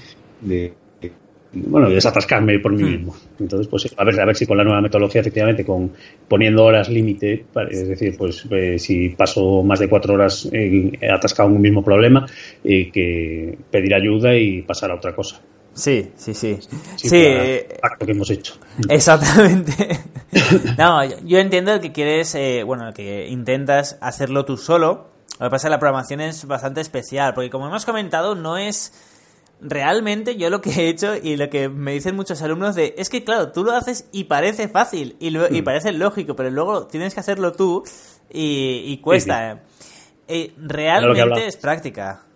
de 0.41 0.73
bueno, 1.53 1.89
desatascarme 1.89 2.59
por 2.59 2.73
mí 2.73 2.83
hmm. 2.83 2.91
mismo. 2.91 3.15
Entonces, 3.39 3.67
pues 3.67 3.93
a 3.97 4.03
ver, 4.03 4.19
a 4.19 4.25
ver 4.25 4.35
si 4.35 4.45
con 4.45 4.57
la 4.57 4.63
nueva 4.63 4.81
metodología, 4.81 5.21
efectivamente, 5.21 5.65
con 5.65 5.91
poniendo 6.27 6.63
horas 6.65 6.89
límite, 6.89 7.45
es 7.69 7.87
decir, 7.87 8.15
pues 8.17 8.45
eh, 8.51 8.77
si 8.77 9.09
paso 9.09 9.63
más 9.63 9.79
de 9.79 9.89
cuatro 9.89 10.13
horas 10.13 10.49
atascado 11.09 11.49
en 11.49 11.55
un 11.55 11.61
mismo 11.61 11.83
problema, 11.83 12.25
eh, 12.63 12.91
que 12.91 13.57
pedir 13.71 13.93
ayuda 13.93 14.35
y 14.35 14.61
pasar 14.61 14.91
a 14.91 14.95
otra 14.95 15.15
cosa. 15.15 15.41
Sí, 15.73 16.11
sí, 16.15 16.33
sí. 16.33 16.57
Sí, 16.95 17.09
eh, 17.13 17.67
acto 17.83 18.05
que 18.05 18.11
hemos 18.11 18.29
hecho. 18.31 18.55
Exactamente. 18.89 19.73
no, 20.77 21.03
yo 21.23 21.37
entiendo 21.37 21.79
que 21.79 21.91
quieres, 21.91 22.35
bueno, 22.65 22.91
que 22.93 23.27
intentas 23.27 23.97
hacerlo 24.01 24.43
tú 24.43 24.57
solo. 24.57 25.17
Lo 25.39 25.45
que 25.45 25.51
pasa 25.51 25.55
es 25.55 25.63
que 25.65 25.69
la 25.69 25.79
programación 25.79 26.21
es 26.21 26.45
bastante 26.45 26.81
especial, 26.81 27.35
porque 27.35 27.51
como 27.51 27.67
hemos 27.67 27.85
comentado, 27.85 28.33
no 28.33 28.57
es 28.57 28.91
realmente 29.61 30.35
yo 30.35 30.49
lo 30.49 30.61
que 30.61 30.69
he 30.69 30.89
hecho 30.89 31.15
y 31.15 31.35
lo 31.35 31.49
que 31.49 31.69
me 31.69 31.93
dicen 31.93 32.15
muchos 32.15 32.41
alumnos 32.41 32.75
de 32.75 32.95
es 32.97 33.09
que 33.09 33.23
claro, 33.23 33.51
tú 33.51 33.63
lo 33.63 33.73
haces 33.73 34.07
y 34.11 34.25
parece 34.25 34.67
fácil 34.67 35.15
y, 35.19 35.27
y 35.27 35.61
mm. 35.61 35.63
parece 35.63 35.91
lógico, 35.91 36.35
pero 36.35 36.49
luego 36.49 36.87
tienes 36.87 37.13
que 37.13 37.19
hacerlo 37.19 37.53
tú 37.53 37.83
y, 38.29 38.97
cuesta. 38.97 39.63
Eh, 40.27 40.53
realmente 40.57 41.47
es 41.47 41.55
práctica. 41.55 42.26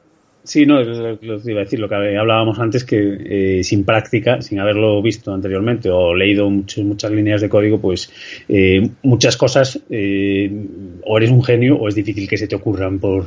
Sí, 0.44 0.66
no, 0.66 0.82
es 0.82 0.88
lo 1.22 1.40
que 1.40 1.52
iba 1.52 1.62
a 1.62 1.64
decir, 1.64 1.80
lo 1.80 1.88
que 1.88 1.96
hablábamos 1.96 2.58
antes, 2.58 2.84
que 2.84 3.60
eh, 3.60 3.64
sin 3.64 3.84
práctica, 3.84 4.42
sin 4.42 4.60
haberlo 4.60 5.00
visto 5.02 5.32
anteriormente 5.32 5.90
o 5.92 6.16
leído 6.16 6.50
muchas 6.50 7.12
líneas 7.12 7.42
de 7.42 7.50
código, 7.50 7.80
pues 7.80 8.12
eh, 8.50 8.90
muchas 9.04 9.38
cosas 9.38 9.80
eh, 9.92 10.52
o 11.06 11.18
eres 11.18 11.30
un 11.30 11.44
genio 11.44 11.78
o 11.78 11.88
es 11.88 11.94
difícil 11.94 12.28
que 12.28 12.38
se 12.38 12.48
te 12.48 12.56
ocurran 12.56 12.98
por, 12.98 13.26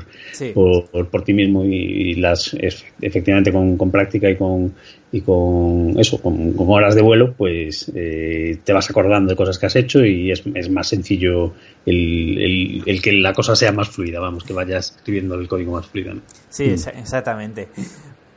por, 0.55 1.09
por, 1.09 1.23
ti 1.23 1.33
mismo 1.33 1.65
y, 1.65 2.15
las 2.15 2.57
efectivamente 3.01 3.53
con, 3.53 3.77
con, 3.77 3.93
práctica 3.93 4.29
y 4.29 4.37
con, 4.37 4.75
y 5.15 5.21
con 5.21 5.95
eso, 5.97 6.21
con, 6.21 6.57
horas 6.59 6.97
de 6.97 7.03
vuelo, 7.03 7.35
pues 7.35 7.89
eh, 7.95 8.59
te 8.65 8.73
vas 8.73 8.91
acordando 8.91 9.31
de 9.31 9.37
cosas 9.37 9.61
que 9.61 9.67
has 9.67 9.77
hecho 9.77 10.05
y 10.05 10.33
es, 10.33 10.45
más 10.71 10.89
sencillo 10.89 11.55
el, 11.87 12.83
el, 12.85 13.01
que 13.01 13.13
la 13.13 13.33
cosa 13.33 13.55
sea 13.55 13.71
más 13.71 13.89
fluida, 13.89 14.19
vamos, 14.19 14.43
que 14.43 14.53
vayas 14.53 14.97
escribiendo 14.97 15.37
el 15.37 15.47
código 15.47 15.71
más 15.71 15.87
fluido. 15.87 16.15
Sí, 16.49 16.65
mm. 16.65 16.99
exactamente. 16.99 17.69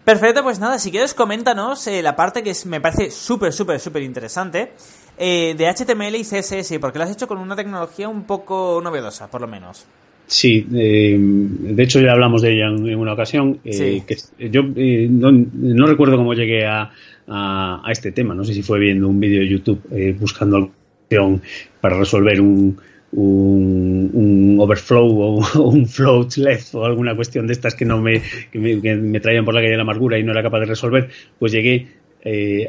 Perfecto, 0.05 0.43
pues 0.43 0.59
nada, 0.59 0.77
si 0.77 0.91
quieres 0.91 1.15
coméntanos 1.15 1.87
eh, 1.87 2.03
la 2.03 2.15
parte 2.15 2.43
que 2.43 2.53
me 2.65 2.79
parece 2.79 3.09
súper, 3.09 3.53
súper, 3.53 3.79
súper 3.79 4.03
interesante 4.03 4.73
eh, 5.17 5.55
de 5.57 5.67
HTML 5.67 6.15
y 6.15 6.23
CSS, 6.23 6.77
porque 6.79 6.99
lo 6.99 7.05
has 7.05 7.11
hecho 7.11 7.27
con 7.27 7.39
una 7.39 7.55
tecnología 7.55 8.07
un 8.07 8.25
poco 8.25 8.81
novedosa, 8.83 9.31
por 9.31 9.41
lo 9.41 9.47
menos. 9.47 9.87
Sí, 10.27 10.67
eh, 10.75 11.15
de 11.17 11.83
hecho 11.83 12.01
ya 12.01 12.11
hablamos 12.11 12.41
de 12.41 12.53
ella 12.53 12.67
en, 12.67 12.95
una 12.95 13.13
ocasión. 13.13 13.59
Eh, 13.63 14.03
que 14.05 14.17
yo 14.49 14.61
eh, 14.75 15.07
no, 15.09 15.87
recuerdo 15.87 16.17
cómo 16.17 16.33
llegué 16.33 16.65
a, 16.65 16.91
a, 17.27 17.81
este 17.89 18.11
tema. 18.11 18.35
No 18.35 18.43
sé 18.43 18.53
si 18.53 18.61
fue 18.61 18.77
viendo 18.77 19.07
un 19.07 19.21
vídeo 19.21 19.39
de 19.39 19.47
YouTube 19.47 19.81
buscando 20.19 20.69
opción 21.05 21.41
para 21.79 21.97
resolver 21.97 22.41
un, 22.41 22.77
un, 23.13 24.57
overflow 24.59 25.07
o 25.55 25.69
un 25.69 25.87
float 25.87 26.35
left 26.35 26.75
o 26.75 26.83
alguna 26.83 27.15
cuestión 27.15 27.47
de 27.47 27.53
estas 27.53 27.73
que 27.73 27.85
no 27.85 28.01
me, 28.01 28.21
que 28.51 28.59
me, 28.59 29.19
traían 29.21 29.45
por 29.45 29.53
la 29.53 29.61
calle 29.61 29.71
de 29.71 29.77
la 29.77 29.83
amargura 29.83 30.19
y 30.19 30.23
no 30.23 30.33
era 30.33 30.43
capaz 30.43 30.59
de 30.59 30.65
resolver. 30.65 31.09
Pues 31.39 31.53
llegué 31.53 31.87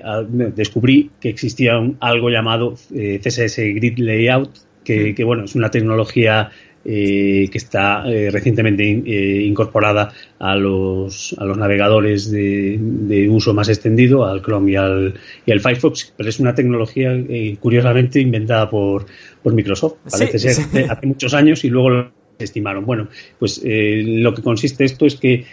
a, 0.04 0.22
descubrí 0.22 1.10
que 1.20 1.28
existía 1.28 1.72
algo 1.98 2.30
llamado 2.30 2.74
CSS 2.74 3.56
Grid 3.74 3.98
Layout, 3.98 4.50
que, 4.84 5.14
que, 5.14 5.24
bueno, 5.24 5.44
es 5.44 5.54
una 5.56 5.70
tecnología 5.70 6.50
eh, 6.90 7.50
que 7.52 7.58
está 7.58 8.02
eh, 8.10 8.30
recientemente 8.30 8.82
eh, 8.82 9.42
incorporada 9.42 10.10
a 10.38 10.56
los, 10.56 11.36
a 11.38 11.44
los 11.44 11.58
navegadores 11.58 12.30
de, 12.30 13.28
uso 13.30 13.52
más 13.52 13.68
extendido, 13.68 14.24
al 14.24 14.40
Chrome 14.40 14.72
y 14.72 14.76
al, 14.76 15.14
y 15.44 15.52
al 15.52 15.60
Firefox, 15.60 16.14
pero 16.16 16.30
es 16.30 16.40
una 16.40 16.54
tecnología 16.54 17.14
curiosamente 17.60 18.20
inventada 18.20 18.70
por, 18.70 19.04
por 19.42 19.52
Microsoft. 19.52 19.96
Parece 20.10 20.38
ser 20.38 20.90
hace 20.90 21.06
muchos 21.06 21.34
años 21.34 21.62
y 21.62 21.68
luego 21.68 21.90
lo 21.90 22.12
estimaron. 22.38 22.86
Bueno, 22.86 23.08
pues 23.38 23.60
lo 23.62 24.32
que 24.32 24.40
consiste 24.40 24.86
esto 24.86 25.04
es 25.04 25.16
que 25.16 25.44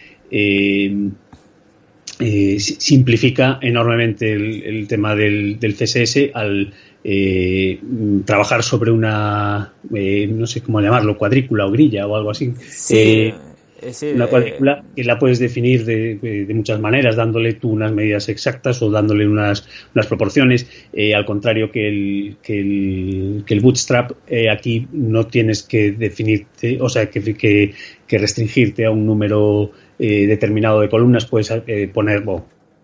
simplifica 2.17 3.59
enormemente 3.61 4.33
el, 4.33 4.87
tema 4.87 5.15
del, 5.15 5.59
del, 5.59 5.75
CSS 5.75 6.31
al 6.33 6.73
eh, 7.03 7.79
trabajar 8.25 8.63
sobre 8.63 8.91
una, 8.91 9.73
eh, 9.93 10.27
no 10.27 10.47
sé 10.47 10.61
cómo 10.61 10.81
llamarlo, 10.81 11.17
cuadrícula 11.17 11.65
o 11.65 11.71
grilla 11.71 12.07
o 12.07 12.15
algo 12.15 12.31
así. 12.31 12.53
Eh, 13.81 14.13
una 14.15 14.27
cuadrícula 14.27 14.83
que 14.95 15.03
la 15.03 15.19
puedes 15.19 15.39
definir 15.39 15.85
de, 15.85 16.47
muchas 16.53 16.79
maneras, 16.79 17.15
dándole 17.15 17.53
tú 17.53 17.71
unas 17.71 17.91
medidas 17.91 18.29
exactas 18.29 18.81
o 18.81 18.89
dándole 18.89 19.27
unas, 19.27 19.67
unas 19.93 20.07
proporciones. 20.07 20.67
al 21.15 21.25
contrario 21.25 21.71
que 21.71 21.87
el, 21.87 22.37
que 22.41 22.59
el, 22.59 23.43
que 23.45 23.53
el 23.53 23.59
Bootstrap, 23.59 24.11
aquí 24.51 24.87
no 24.91 25.27
tienes 25.27 25.63
que 25.63 25.91
definirte, 25.91 26.79
o 26.81 26.89
sea, 26.89 27.09
que, 27.09 27.21
que, 27.35 27.73
que 28.07 28.17
restringirte 28.17 28.85
a 28.85 28.91
un 28.91 29.05
número 29.05 29.71
determinado 29.97 30.81
de 30.81 30.89
columnas, 30.89 31.25
puedes 31.25 31.51
poner, 31.93 32.23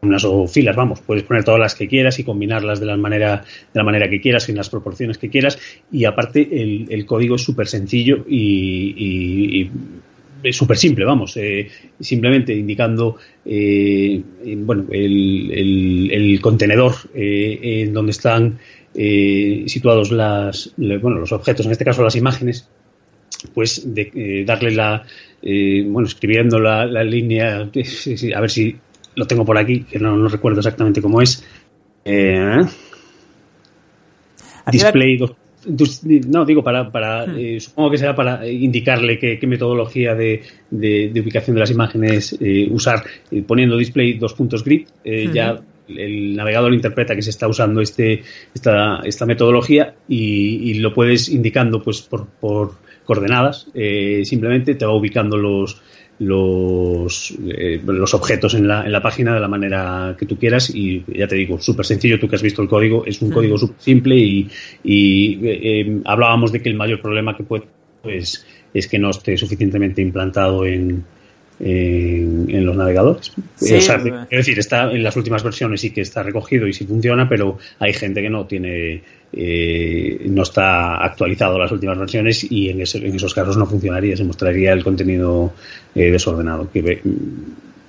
unas 0.02 0.24
o 0.26 0.48
filas, 0.48 0.76
vamos, 0.76 1.02
puedes 1.02 1.24
poner 1.24 1.44
todas 1.44 1.60
las 1.60 1.76
que 1.76 1.88
quieras 1.88 2.18
y 2.20 2.24
combinarlas 2.24 2.80
de 2.80 2.86
la 2.88 2.98
manera, 2.98 3.44
de 3.74 3.80
la 3.80 3.84
manera 3.84 4.10
que 4.10 4.20
quieras, 4.20 4.50
en 4.50 4.58
las 4.58 4.70
proporciones 4.70 5.18
que 5.18 5.30
quieras, 5.30 5.60
y 5.92 6.06
aparte 6.06 6.42
el, 6.52 6.88
el 6.90 7.06
código 7.06 7.36
es 7.36 7.44
súper 7.44 7.68
sencillo 7.68 8.26
y, 8.28 9.70
es 10.44 10.56
súper 10.56 10.78
simple, 10.78 11.06
vamos, 11.06 11.36
eh, 11.38 11.68
simplemente 12.00 12.54
indicando 12.54 13.18
eh, 13.46 14.22
bueno, 14.58 14.86
el, 14.92 16.10
el, 16.12 16.42
contenedor 16.42 16.94
eh, 17.14 17.84
en 17.84 17.94
donde 17.94 18.12
están 18.12 18.60
situados 18.94 20.12
las, 20.12 20.74
bueno, 20.76 21.20
los 21.20 21.32
objetos, 21.32 21.66
en 21.66 21.72
este 21.72 21.86
caso 21.86 22.04
las 22.04 22.16
imágenes, 22.16 22.68
pues 23.54 23.84
de, 23.94 24.44
darle 24.46 24.72
la, 24.72 25.04
bueno, 25.42 26.08
escribiendo 26.08 26.60
la, 26.60 26.86
la 26.86 27.04
línea, 27.04 27.60
a 28.36 28.42
ver 28.42 28.50
si 28.50 28.76
lo 29.16 29.28
tengo 29.28 29.46
por 29.46 29.58
aquí, 29.58 29.84
que 29.84 30.00
no, 30.00 30.28
recuerdo 30.28 30.60
exactamente 30.60 31.02
cómo 31.02 31.22
es. 31.22 31.44
Eh, 32.06 32.62
display 34.72 35.20
no, 36.28 36.46
digo, 36.46 36.64
para, 36.64 36.92
para 36.92 37.28
hmm. 37.28 37.38
eh, 37.38 37.60
supongo 37.60 37.92
que 37.92 37.98
será 37.98 38.16
para 38.16 38.48
indicarle 38.48 39.20
qué, 39.20 39.48
metodología 39.48 40.16
de, 40.16 40.42
de, 40.70 41.22
ubicación 41.22 41.56
de 41.56 41.60
las 41.60 41.72
imágenes 41.72 42.38
eh, 42.40 42.68
usar, 42.72 43.04
poniendo 43.48 43.78
display 43.78 44.14
dos 44.14 44.34
puntos 44.34 44.64
grid, 44.64 44.88
ya 45.34 45.60
el 45.88 46.36
navegador 46.36 46.74
interpreta 46.74 47.16
que 47.16 47.22
se 47.22 47.32
está 47.32 47.48
usando 47.48 47.82
este, 47.82 48.24
esta, 48.54 49.02
esta 49.04 49.26
metodología 49.26 49.96
y, 50.08 50.76
lo 50.76 50.94
puedes 50.94 51.30
indicando 51.30 51.82
pues 51.84 52.02
por, 52.02 52.28
por 52.28 52.76
coordenadas, 53.04 53.68
simplemente 54.24 54.76
te 54.76 54.86
va 54.86 54.94
ubicando 54.94 55.38
los, 55.38 55.82
los, 56.22 57.34
eh, 57.48 57.82
los 57.84 58.14
objetos 58.14 58.54
en 58.54 58.68
la, 58.68 58.86
en 58.86 58.92
la, 58.92 59.02
página 59.02 59.34
de 59.34 59.40
la 59.40 59.48
manera 59.48 60.16
que 60.18 60.28
tú 60.28 60.38
quieras 60.38 60.70
y 60.70 61.04
ya 61.08 61.28
te 61.28 61.36
digo, 61.36 61.60
súper 61.60 61.84
sencillo, 61.84 62.20
tú 62.20 62.28
que 62.28 62.36
has 62.36 62.44
visto 62.44 62.62
el 62.62 62.68
código, 62.68 63.04
es 63.08 63.20
un 63.24 63.32
código 63.32 63.58
súper 63.58 63.78
simple 63.80 64.16
y, 64.18 64.48
y 64.84 65.40
eh, 65.44 66.02
hablábamos 66.06 66.52
de 66.52 66.62
que 66.62 66.70
el 66.70 66.76
mayor 66.76 67.02
problema 67.02 67.36
que 67.36 67.44
puede 67.44 67.64
pues, 68.04 68.46
es 68.72 68.88
que 68.88 69.00
no 69.00 69.10
esté 69.10 69.36
suficientemente 69.36 70.04
implantado 70.04 70.64
en, 70.64 71.04
en, 71.64 72.66
los 72.66 72.76
navegadores. 72.76 73.32
es 73.60 73.88
decir, 74.30 74.60
está 74.60 74.92
en 74.92 75.04
las 75.04 75.16
últimas 75.16 75.44
versiones 75.44 75.82
sí 75.82 75.92
que 75.92 76.02
está 76.02 76.24
recogido 76.24 76.68
y 76.68 76.74
sí 76.74 76.86
funciona, 76.86 77.30
pero 77.30 77.58
hay 77.80 77.94
gente 77.94 78.22
que 78.22 78.30
no 78.30 78.46
tiene, 78.46 79.02
eh, 79.32 80.26
no 80.28 80.44
está 80.44 81.04
actualizado 81.04 81.60
las 81.60 81.72
últimas 81.72 81.98
versiones 81.98 82.50
y 82.50 82.70
en, 82.70 82.80
en, 82.80 83.16
esos 83.16 83.34
casos 83.34 83.58
no 83.58 83.66
funcionaría, 83.66 84.18
se 84.18 84.24
mostraría 84.24 84.74
el 84.74 84.84
contenido 84.84 85.54
eh, 85.94 86.12
desordenado. 86.12 86.70
Que 86.72 87.02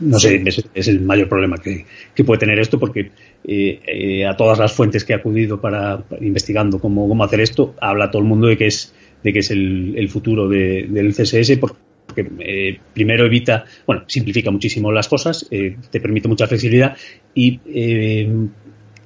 no 0.01 0.19
sé, 0.19 0.43
es, 0.75 0.89
el 0.89 1.01
mayor 1.01 1.29
problema 1.29 1.57
que, 1.59 1.87
puede 2.25 2.41
tener 2.41 2.59
esto 2.59 2.79
porque 2.79 3.11
eh, 3.45 4.27
a 4.27 4.37
todas 4.37 4.59
las 4.59 4.73
fuentes 4.73 5.05
que 5.05 5.13
he 5.13 5.17
acudido 5.17 5.61
para, 5.61 6.03
investigando 6.21 6.79
cómo, 6.79 7.09
cómo 7.09 7.25
hacer 7.25 7.41
esto, 7.41 7.75
habla 7.81 8.11
todo 8.11 8.21
el 8.21 8.29
mundo 8.29 8.49
de 8.49 8.59
que 8.59 8.67
es 8.67 8.93
de 9.23 9.33
que 9.33 9.39
es 9.39 9.51
el, 9.51 10.09
futuro 10.09 10.49
del 10.49 11.15
CSS 11.15 11.57
porque 11.59 11.79
porque 12.13 12.31
eh, 12.41 12.79
primero 12.93 13.27
evita, 13.27 13.65
bueno, 13.87 14.05
simplifica 14.07 14.51
muchísimo 14.51 14.93
las 14.93 15.09
cosas, 15.09 15.47
eh, 15.51 15.77
te 15.91 16.01
permite 16.01 16.29
mucha 16.29 16.47
flexibilidad 16.47 16.97
y 17.35 17.61
eh, 17.67 18.31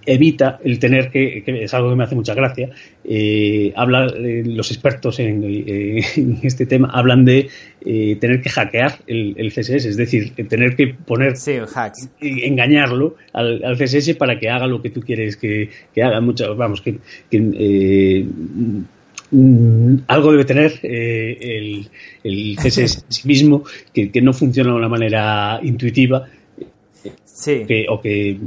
evita 0.04 0.60
el 0.62 0.78
tener 0.78 1.10
que, 1.10 1.42
que, 1.44 1.64
es 1.64 1.74
algo 1.74 1.90
que 1.90 1.96
me 1.96 2.04
hace 2.04 2.14
mucha 2.14 2.34
gracia, 2.34 2.70
habla, 3.74 4.06
los 4.06 4.70
expertos 4.70 5.18
en, 5.20 6.38
este 6.42 6.66
tema 6.66 6.90
hablan 6.92 7.24
de 7.24 7.48
tener 8.20 8.40
que 8.40 8.50
hackear 8.50 9.00
el, 9.08 9.52
CSS, 9.52 9.84
es 9.86 9.96
decir, 9.96 10.32
tener 10.48 10.76
que 10.76 10.94
poner, 10.94 11.34
engañarlo 12.20 13.16
al, 13.32 13.76
CSS 13.76 14.14
para 14.14 14.38
que 14.38 14.48
haga 14.48 14.68
lo 14.68 14.80
que 14.80 14.90
tú 14.90 15.00
quieres 15.00 15.36
que, 15.36 15.70
haga, 15.96 16.20
mucho, 16.20 16.54
vamos, 16.54 16.82
que, 16.82 16.98
que 17.28 18.26
Mm, 19.30 19.96
algo 20.06 20.30
debe 20.30 20.44
tener 20.44 20.78
eh, 20.82 21.36
el, 21.40 21.88
el 22.22 22.56
CSS 22.56 22.78
en 22.78 23.12
sí 23.12 23.26
mismo 23.26 23.64
que, 23.92 24.10
no 24.22 24.32
funciona 24.32 24.70
de 24.70 24.76
una 24.76 24.88
manera 24.88 25.58
intuitiva 25.62 26.26
o 27.88 28.00
que 28.00 28.38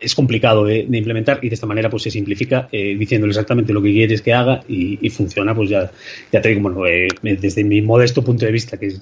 es 0.00 0.14
complicado 0.14 0.64
de, 0.64 0.80
implementar 0.80 1.38
y 1.42 1.48
de 1.48 1.54
esta 1.54 1.66
manera 1.66 1.88
pues 1.88 2.02
se 2.04 2.10
simplifica 2.10 2.68
eh, 2.72 2.96
diciéndole 2.96 3.30
exactamente 3.30 3.72
lo 3.72 3.82
que 3.82 3.92
quieres 3.92 4.20
que 4.20 4.32
haga 4.32 4.62
y, 4.66 5.08
funciona 5.10 5.54
pues 5.54 5.70
ya, 5.70 5.90
ya 6.32 6.40
te 6.40 6.48
digo 6.48 6.62
bueno 6.62 6.86
eh, 6.86 7.08
desde 7.22 7.62
mi 7.62 7.82
modesto 7.82 8.24
punto 8.24 8.46
de 8.46 8.52
vista 8.52 8.78
que 8.78 8.86
es, 8.86 9.00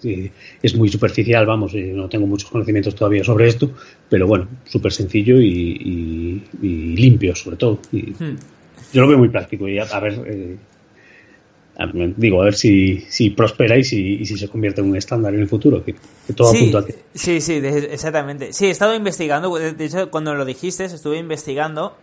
es 0.62 0.76
muy 0.76 0.88
superficial 0.88 1.46
vamos 1.46 1.74
no 1.74 2.08
tengo 2.08 2.26
muchos 2.26 2.50
conocimientos 2.50 2.94
todavía 2.94 3.24
sobre 3.24 3.46
esto 3.48 3.72
pero 4.08 4.26
bueno 4.26 4.48
súper 4.64 4.92
sencillo 4.92 5.40
y, 5.40 6.42
limpio 6.60 7.34
sobre 7.34 7.56
todo 7.56 7.80
hmm. 7.92 8.36
yo 8.92 9.00
lo 9.00 9.08
veo 9.08 9.18
muy 9.18 9.28
práctico 9.28 9.68
y 9.68 9.78
a, 9.78 10.00
ver 10.00 10.58
digo, 12.16 12.42
a 12.42 12.44
ver 12.46 12.54
si, 12.54 13.00
si 13.08 13.30
prospera 13.30 13.76
y 13.76 13.84
si, 13.84 14.24
si, 14.24 14.36
se 14.36 14.48
convierte 14.48 14.80
en 14.80 14.88
un 14.90 14.96
estándar 14.96 15.34
en 15.34 15.40
el 15.40 15.48
futuro, 15.48 15.84
que, 15.84 15.94
todo 16.34 16.52
sí, 16.52 16.68
apunta 16.68 16.78
a 16.78 16.94
Sí, 17.14 17.40
sí, 17.40 17.54
exactamente. 17.54 18.52
Sí, 18.52 18.66
he 18.66 18.70
estado 18.70 18.94
investigando, 18.94 19.54
de 19.56 19.84
hecho, 19.84 20.10
cuando 20.10 20.34
lo 20.34 20.44
dijiste, 20.44 20.84
estuve 20.84 21.18
investigando 21.18 21.96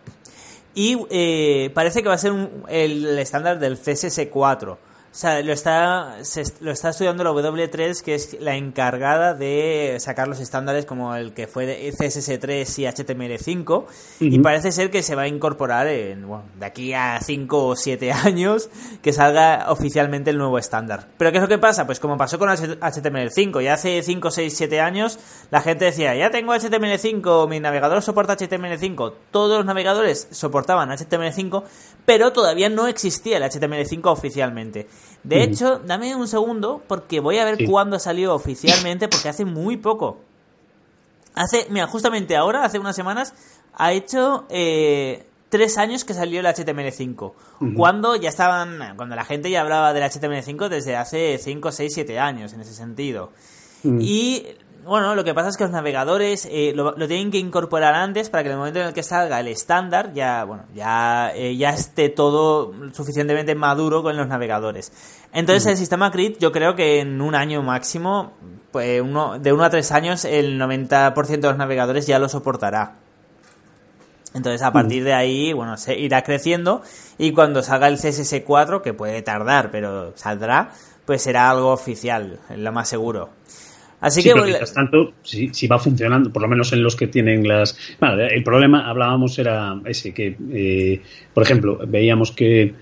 y 0.74 0.96
eh, 1.10 1.70
parece 1.74 2.02
que 2.02 2.08
va 2.08 2.14
a 2.14 2.18
ser 2.18 2.32
el 2.68 3.18
estándar 3.18 3.58
del 3.58 3.78
CSS4. 3.78 4.76
O 5.10 5.14
sea, 5.20 5.42
lo 5.42 5.52
está, 5.52 6.18
se, 6.22 6.44
lo 6.60 6.70
está 6.70 6.90
estudiando 6.90 7.24
la 7.24 7.30
W3, 7.30 8.02
que 8.02 8.14
es 8.14 8.36
la 8.40 8.56
encargada 8.56 9.34
de 9.34 9.96
sacar 9.98 10.28
los 10.28 10.38
estándares 10.38 10.84
como 10.84 11.14
el 11.16 11.32
que 11.32 11.46
fue 11.46 11.66
de 11.66 11.92
CSS3 11.92 12.78
y 12.78 12.84
HTML5. 12.84 13.84
Y 14.20 14.38
parece 14.40 14.70
ser 14.70 14.90
que 14.90 15.02
se 15.02 15.14
va 15.14 15.22
a 15.22 15.28
incorporar 15.28 15.88
en, 15.88 16.28
bueno, 16.28 16.44
de 16.58 16.66
aquí 16.66 16.92
a 16.92 17.18
5 17.20 17.66
o 17.66 17.74
7 17.74 18.12
años 18.24 18.70
que 19.02 19.12
salga 19.12 19.66
oficialmente 19.70 20.30
el 20.30 20.38
nuevo 20.38 20.58
estándar. 20.58 21.08
Pero 21.16 21.32
¿qué 21.32 21.38
es 21.38 21.42
lo 21.42 21.48
que 21.48 21.58
pasa? 21.58 21.86
Pues 21.86 22.00
como 22.00 22.16
pasó 22.16 22.38
con 22.38 22.48
HTML5, 22.48 23.62
ya 23.62 23.74
hace 23.74 24.02
5, 24.02 24.30
6, 24.30 24.54
7 24.56 24.80
años 24.80 25.18
la 25.50 25.62
gente 25.62 25.86
decía, 25.86 26.14
ya 26.14 26.30
tengo 26.30 26.54
HTML5, 26.54 27.48
mi 27.48 27.60
navegador 27.60 28.02
soporta 28.02 28.36
HTML5. 28.36 29.14
Todos 29.30 29.58
los 29.58 29.66
navegadores 29.66 30.28
soportaban 30.30 30.90
HTML5, 30.90 31.62
pero 32.04 32.32
todavía 32.32 32.68
no 32.68 32.86
existía 32.86 33.38
el 33.38 33.42
HTML5 33.44 34.00
oficialmente. 34.06 34.86
De 35.22 35.42
hecho, 35.42 35.78
dame 35.78 36.14
un 36.14 36.28
segundo 36.28 36.82
porque 36.86 37.20
voy 37.20 37.38
a 37.38 37.44
ver 37.44 37.66
cuándo 37.66 37.98
salió 37.98 38.34
oficialmente 38.34 39.08
porque 39.08 39.28
hace 39.28 39.44
muy 39.44 39.76
poco. 39.76 40.18
Hace, 41.34 41.66
mira, 41.70 41.86
justamente 41.86 42.36
ahora, 42.36 42.64
hace 42.64 42.78
unas 42.78 42.96
semanas, 42.96 43.34
ha 43.74 43.92
hecho 43.92 44.46
eh, 44.48 45.26
tres 45.48 45.78
años 45.78 46.04
que 46.04 46.14
salió 46.14 46.40
el 46.40 46.46
HTML5. 46.46 47.32
Cuando 47.76 48.16
ya 48.16 48.28
estaban, 48.28 48.96
cuando 48.96 49.16
la 49.16 49.24
gente 49.24 49.50
ya 49.50 49.60
hablaba 49.60 49.92
del 49.92 50.04
HTML5 50.04 50.68
desde 50.68 50.96
hace 50.96 51.38
5, 51.38 51.72
6, 51.72 51.92
7 51.94 52.18
años 52.18 52.52
en 52.52 52.60
ese 52.60 52.74
sentido. 52.74 53.30
Y 53.84 54.46
bueno, 54.84 55.14
lo 55.14 55.24
que 55.24 55.34
pasa 55.34 55.48
es 55.50 55.56
que 55.56 55.64
los 55.64 55.72
navegadores 55.72 56.46
eh, 56.50 56.72
lo, 56.74 56.94
tienen 56.94 57.30
que 57.30 57.38
incorporar 57.38 57.94
antes 57.94 58.30
para 58.30 58.42
que 58.42 58.48
en 58.48 58.52
el 58.52 58.58
momento 58.58 58.80
en 58.80 58.86
el 58.86 58.94
que 58.94 59.02
salga 59.02 59.40
el 59.40 59.48
estándar 59.48 60.12
ya, 60.14 60.44
bueno, 60.44 60.64
ya, 60.74 61.32
eh, 61.34 61.56
ya 61.56 61.70
esté 61.70 62.08
todo 62.08 62.72
suficientemente 62.92 63.54
maduro 63.54 64.02
con 64.02 64.16
los 64.16 64.28
navegadores. 64.28 64.92
Entonces 65.32 65.66
el 65.66 65.76
sistema 65.76 66.10
CRIT 66.10 66.38
yo 66.38 66.52
creo 66.52 66.74
que 66.74 67.00
en 67.00 67.20
un 67.20 67.34
año 67.34 67.62
máximo, 67.62 68.32
pues 68.72 69.00
uno, 69.02 69.38
de 69.38 69.52
uno 69.52 69.64
a 69.64 69.70
tres 69.70 69.92
años, 69.92 70.24
el 70.24 70.58
90% 70.58 71.26
de 71.26 71.48
los 71.48 71.58
navegadores 71.58 72.06
ya 72.06 72.18
lo 72.18 72.28
soportará. 72.28 72.96
Entonces 74.34 74.62
a 74.62 74.72
partir 74.72 75.04
de 75.04 75.12
ahí, 75.12 75.52
bueno, 75.52 75.76
se 75.76 75.98
irá 75.98 76.22
creciendo 76.22 76.82
y 77.18 77.32
cuando 77.32 77.62
salga 77.62 77.88
el 77.88 77.98
CSS4, 77.98 78.82
que 78.82 78.94
puede 78.94 79.20
tardar, 79.22 79.70
pero 79.70 80.16
saldrá, 80.16 80.70
pues 81.04 81.22
será 81.22 81.50
algo 81.50 81.72
oficial, 81.72 82.38
lo 82.54 82.72
más 82.72 82.88
seguro. 82.88 83.30
Así 84.00 84.22
que. 84.22 84.34
mientras 84.34 84.72
tanto, 84.72 85.14
si, 85.22 85.66
va 85.66 85.78
funcionando, 85.78 86.32
por 86.32 86.42
lo 86.42 86.48
menos 86.48 86.72
en 86.72 86.82
los 86.82 86.94
que 86.94 87.08
tienen 87.08 87.46
las. 87.46 87.76
Bueno, 87.98 88.22
el 88.22 88.42
problema, 88.42 88.88
hablábamos, 88.88 89.38
era 89.38 89.80
ese, 89.84 90.14
que, 90.14 90.36
eh, 90.52 91.02
por 91.34 91.42
ejemplo, 91.42 91.80
veíamos 91.86 92.32
que. 92.32 92.74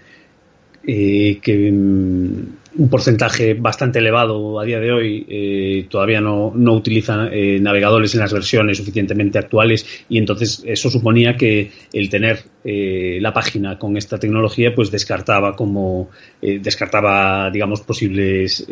Eh, 0.88 1.38
que 1.42 1.72
mm, 1.72 2.40
un 2.78 2.88
porcentaje 2.88 3.54
bastante 3.54 3.98
elevado 3.98 4.60
a 4.60 4.64
día 4.64 4.80
de 4.80 4.92
hoy 4.92 5.26
eh, 5.28 5.86
todavía 5.88 6.20
no, 6.20 6.52
no 6.54 6.72
utilizan 6.74 7.30
eh, 7.32 7.58
navegadores 7.60 8.14
en 8.14 8.20
las 8.20 8.32
versiones 8.32 8.78
suficientemente 8.78 9.38
actuales 9.38 10.04
y 10.08 10.18
entonces 10.18 10.62
eso 10.66 10.90
suponía 10.90 11.36
que 11.36 11.70
el 11.92 12.08
tener 12.10 12.44
eh, 12.64 13.18
la 13.20 13.32
página 13.32 13.78
con 13.78 13.96
esta 13.96 14.18
tecnología 14.18 14.74
pues 14.74 14.90
descartaba 14.90 15.54
como 15.54 16.10
descartaba 16.40 17.50
digamos 17.50 17.80
posibles 17.80 18.66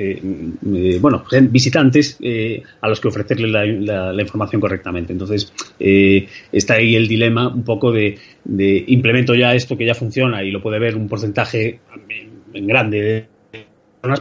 bueno 1.01 1.25
visitantes 1.51 2.19
a 2.81 2.89
los 2.89 3.01
que 3.01 3.09
ofrecerle 3.09 3.49
la, 3.49 4.13
la, 4.13 4.23
información 4.23 4.61
correctamente. 4.61 5.13
Entonces 5.13 5.53
está 5.79 6.75
ahí 6.75 6.95
el 6.95 7.09
dilema 7.09 7.49
un 7.49 7.65
poco 7.65 7.91
de, 7.93 8.19
de 8.45 8.85
implemento 8.89 9.35
ya 9.35 9.55
esto 9.55 9.77
que 9.77 9.87
ya 9.87 9.95
funciona 9.95 10.43
y 10.43 10.51
lo 10.51 10.63
puede 10.63 10.79
ver 10.79 10.97
un 10.97 11.09
porcentaje 11.09 11.81
en 12.53 12.67
grande 12.67 13.27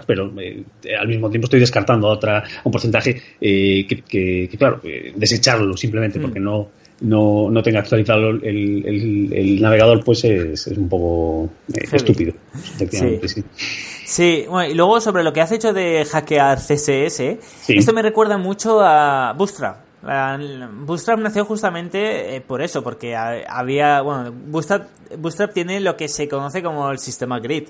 pero 0.05 0.31
eh, 0.39 0.63
al 0.99 1.07
mismo 1.07 1.29
tiempo 1.29 1.45
estoy 1.45 1.59
descartando 1.59 2.07
otra 2.07 2.43
un 2.63 2.71
porcentaje 2.71 3.21
eh, 3.39 3.85
que, 3.87 4.49
claro, 4.57 4.79
eh, 4.83 5.13
desecharlo 5.15 5.75
simplemente 5.77 6.19
porque 6.19 6.39
mm. 6.39 6.43
no, 6.43 6.69
no, 7.01 7.49
no 7.49 7.63
tenga 7.63 7.79
actualizado 7.79 8.29
el, 8.29 9.61
navegador, 9.61 10.03
pues 10.03 10.23
es, 10.23 10.67
un 10.67 10.89
poco 10.89 11.49
estúpido. 11.91 12.33
Sí. 12.89 13.43
sí. 14.05 14.45
bueno, 14.49 14.71
y 14.71 14.75
luego 14.75 15.01
sobre 15.01 15.23
lo 15.23 15.33
que 15.33 15.41
has 15.41 15.51
hecho 15.51 15.73
de 15.73 16.05
hackear 16.05 16.59
CSS, 16.59 17.37
esto 17.67 17.93
me 17.93 18.01
recuerda 18.01 18.37
mucho 18.37 18.81
a 18.81 19.33
Bootstrap. 19.33 19.77
Bootstrap 20.85 21.19
nació 21.19 21.45
justamente 21.45 22.41
por 22.45 22.61
eso, 22.61 22.83
porque 22.83 23.15
había, 23.15 24.01
bueno, 24.01 24.33
Bootstrap, 24.47 24.87
Bootstrap 25.17 25.53
tiene 25.53 25.79
lo 25.79 25.95
que 25.95 26.07
se 26.07 26.27
conoce 26.27 26.61
como 26.61 26.91
el 26.91 26.99
sistema 26.99 27.39
grid 27.39 27.69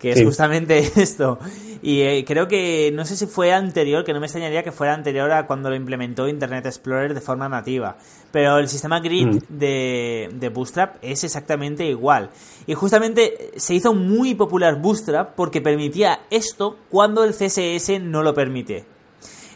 que 0.00 0.12
es 0.12 0.24
justamente 0.24 0.78
esto. 0.96 1.38
Y 1.82 2.00
eh, 2.02 2.24
creo 2.26 2.48
que, 2.48 2.90
no 2.92 3.04
sé 3.04 3.16
si 3.16 3.26
fue 3.26 3.52
anterior, 3.52 4.04
que 4.04 4.12
no 4.12 4.20
me 4.20 4.26
extrañaría 4.26 4.62
que 4.62 4.72
fuera 4.72 4.94
anterior 4.94 5.30
a 5.30 5.46
cuando 5.46 5.70
lo 5.70 5.76
implementó 5.76 6.28
Internet 6.28 6.66
Explorer 6.66 7.14
de 7.14 7.20
forma 7.20 7.48
nativa. 7.48 7.96
Pero 8.32 8.58
el 8.58 8.68
sistema 8.68 9.00
grid 9.00 9.26
mm. 9.26 9.38
de, 9.48 10.30
de 10.32 10.48
Bootstrap 10.48 10.96
es 11.02 11.22
exactamente 11.24 11.86
igual. 11.86 12.30
Y 12.66 12.74
justamente 12.74 13.52
se 13.56 13.74
hizo 13.74 13.94
muy 13.94 14.34
popular 14.34 14.80
Bootstrap 14.80 15.34
porque 15.34 15.60
permitía 15.60 16.20
esto 16.30 16.78
cuando 16.90 17.24
el 17.24 17.32
CSS 17.32 18.00
no 18.00 18.22
lo 18.22 18.34
permite. 18.34 18.89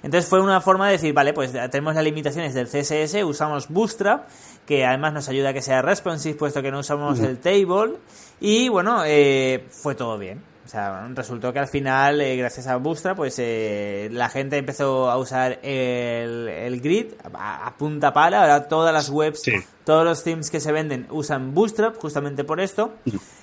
Entonces 0.05 0.29
fue 0.29 0.43
una 0.43 0.61
forma 0.61 0.87
de 0.87 0.93
decir, 0.93 1.15
vale, 1.15 1.33
pues 1.33 1.53
tenemos 1.53 1.95
las 1.95 2.05
limitaciones 2.05 2.53
del 2.53 2.69
CSS, 2.69 3.25
usamos 3.25 3.69
Bootstrap, 3.71 4.29
que 4.67 4.85
además 4.85 5.15
nos 5.15 5.29
ayuda 5.31 5.49
a 5.49 5.53
que 5.55 5.63
sea 5.63 5.81
responsive, 5.81 6.35
puesto 6.35 6.61
que 6.61 6.71
no 6.71 6.81
usamos 6.81 7.21
el 7.21 7.39
table, 7.39 7.95
y 8.39 8.69
bueno, 8.69 9.03
eh, 9.07 9.65
fue 9.71 9.95
todo 9.95 10.19
bien. 10.19 10.43
O 10.67 10.69
sea, 10.69 11.09
resultó 11.15 11.55
que 11.55 11.59
al 11.59 11.69
final, 11.69 12.21
eh, 12.21 12.37
gracias 12.37 12.67
a 12.67 12.77
Bootstrap, 12.77 13.17
pues 13.17 13.37
eh, 13.39 14.11
la 14.13 14.29
gente 14.29 14.59
empezó 14.59 15.11
a 15.11 15.17
usar 15.17 15.59
el, 15.63 16.81
grid 16.83 17.13
a, 17.33 17.75
punta 17.79 18.13
pala. 18.13 18.43
Ahora 18.43 18.69
todas 18.69 18.93
las 18.93 19.09
webs, 19.09 19.43
todos 19.85 20.05
los 20.05 20.23
themes 20.23 20.51
que 20.51 20.61
se 20.61 20.73
venden 20.73 21.07
usan 21.11 21.55
Bootstrap 21.55 21.97
justamente 21.97 22.45
por 22.45 22.61
esto. 22.61 22.95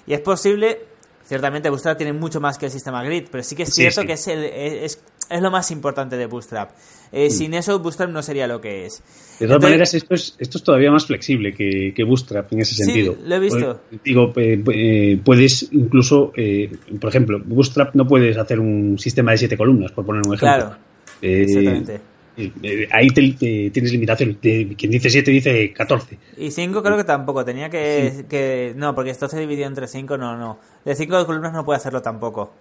Y 0.08 0.14
es 0.14 0.20
posible 0.20 0.92
Ciertamente 1.32 1.70
Bootstrap 1.70 1.98
tiene 1.98 2.12
mucho 2.12 2.42
más 2.42 2.58
que 2.58 2.66
el 2.66 2.72
sistema 2.74 3.02
Grid, 3.06 3.30
pero 3.32 3.42
sí 3.42 3.56
que 3.56 3.64
es 3.64 3.74
cierto 3.74 4.02
que 4.04 4.14
es, 4.14 4.28
es, 4.28 5.02
lo 5.40 5.52
más 5.52 5.70
importante 5.72 6.18
de 6.18 6.26
Bootstrap. 6.26 6.72
Eh, 7.12 7.28
mm. 7.28 7.32
Sin 7.32 7.54
eso, 7.54 7.80
Bootstrap 7.80 8.10
no 8.10 8.24
sería 8.24 8.48
lo 8.48 8.60
que 8.60 8.86
es. 8.88 9.04
De 9.40 9.46
todas 9.48 9.62
maneras, 9.62 9.94
esto 9.94 10.16
es, 10.16 10.36
esto 10.40 10.58
es 10.58 10.64
todavía 10.64 10.92
más 10.92 11.06
flexible 11.06 11.54
que, 11.54 11.94
que 11.96 12.04
Bootstrap 12.04 12.52
en 12.54 12.62
ese 12.62 12.76
sentido. 12.76 13.16
lo 13.24 13.36
he 13.36 13.40
visto. 13.40 13.80
Pues, 13.90 14.04
digo, 14.04 14.34
eh, 14.36 14.64
eh, 14.74 15.22
puedes 15.24 15.70
incluso, 15.72 16.34
por 17.00 17.10
ejemplo, 17.10 17.40
Bootstrap 17.46 17.96
no 17.96 18.06
puedes 18.06 18.38
hacer 18.38 18.60
un 18.60 18.98
sistema 19.00 19.32
de 19.32 19.38
siete 19.38 19.56
columnas, 19.56 19.92
por 19.92 20.06
poner 20.06 20.22
un 20.28 20.34
ejemplo. 20.34 20.58
Claro. 20.58 20.76
exactamente. 21.22 22.12
Eh, 22.38 22.88
ahí 22.92 23.10
tienes 23.10 23.92
limitación. 23.92 24.38
Quien 24.42 24.92
dice 24.92 25.10
7 25.10 25.32
dice 25.32 25.74
14. 25.74 26.18
Y 26.38 26.52
5 26.52 26.84
creo 26.84 26.98
que 26.98 27.04
tampoco. 27.04 27.44
Tenía 27.44 27.70
que, 27.70 28.74
No, 28.76 28.96
porque 28.96 29.12
esto 29.12 29.28
se 29.28 29.40
dividió 29.40 29.68
entre 29.68 29.88
5, 29.88 30.18
no, 30.18 30.38
no. 30.38 30.58
De 30.86 30.96
5 30.96 31.26
columnas 31.26 31.54
no 31.54 31.66
puede 31.66 31.78
hacerlo 31.78 32.02
tampoco. 32.02 32.54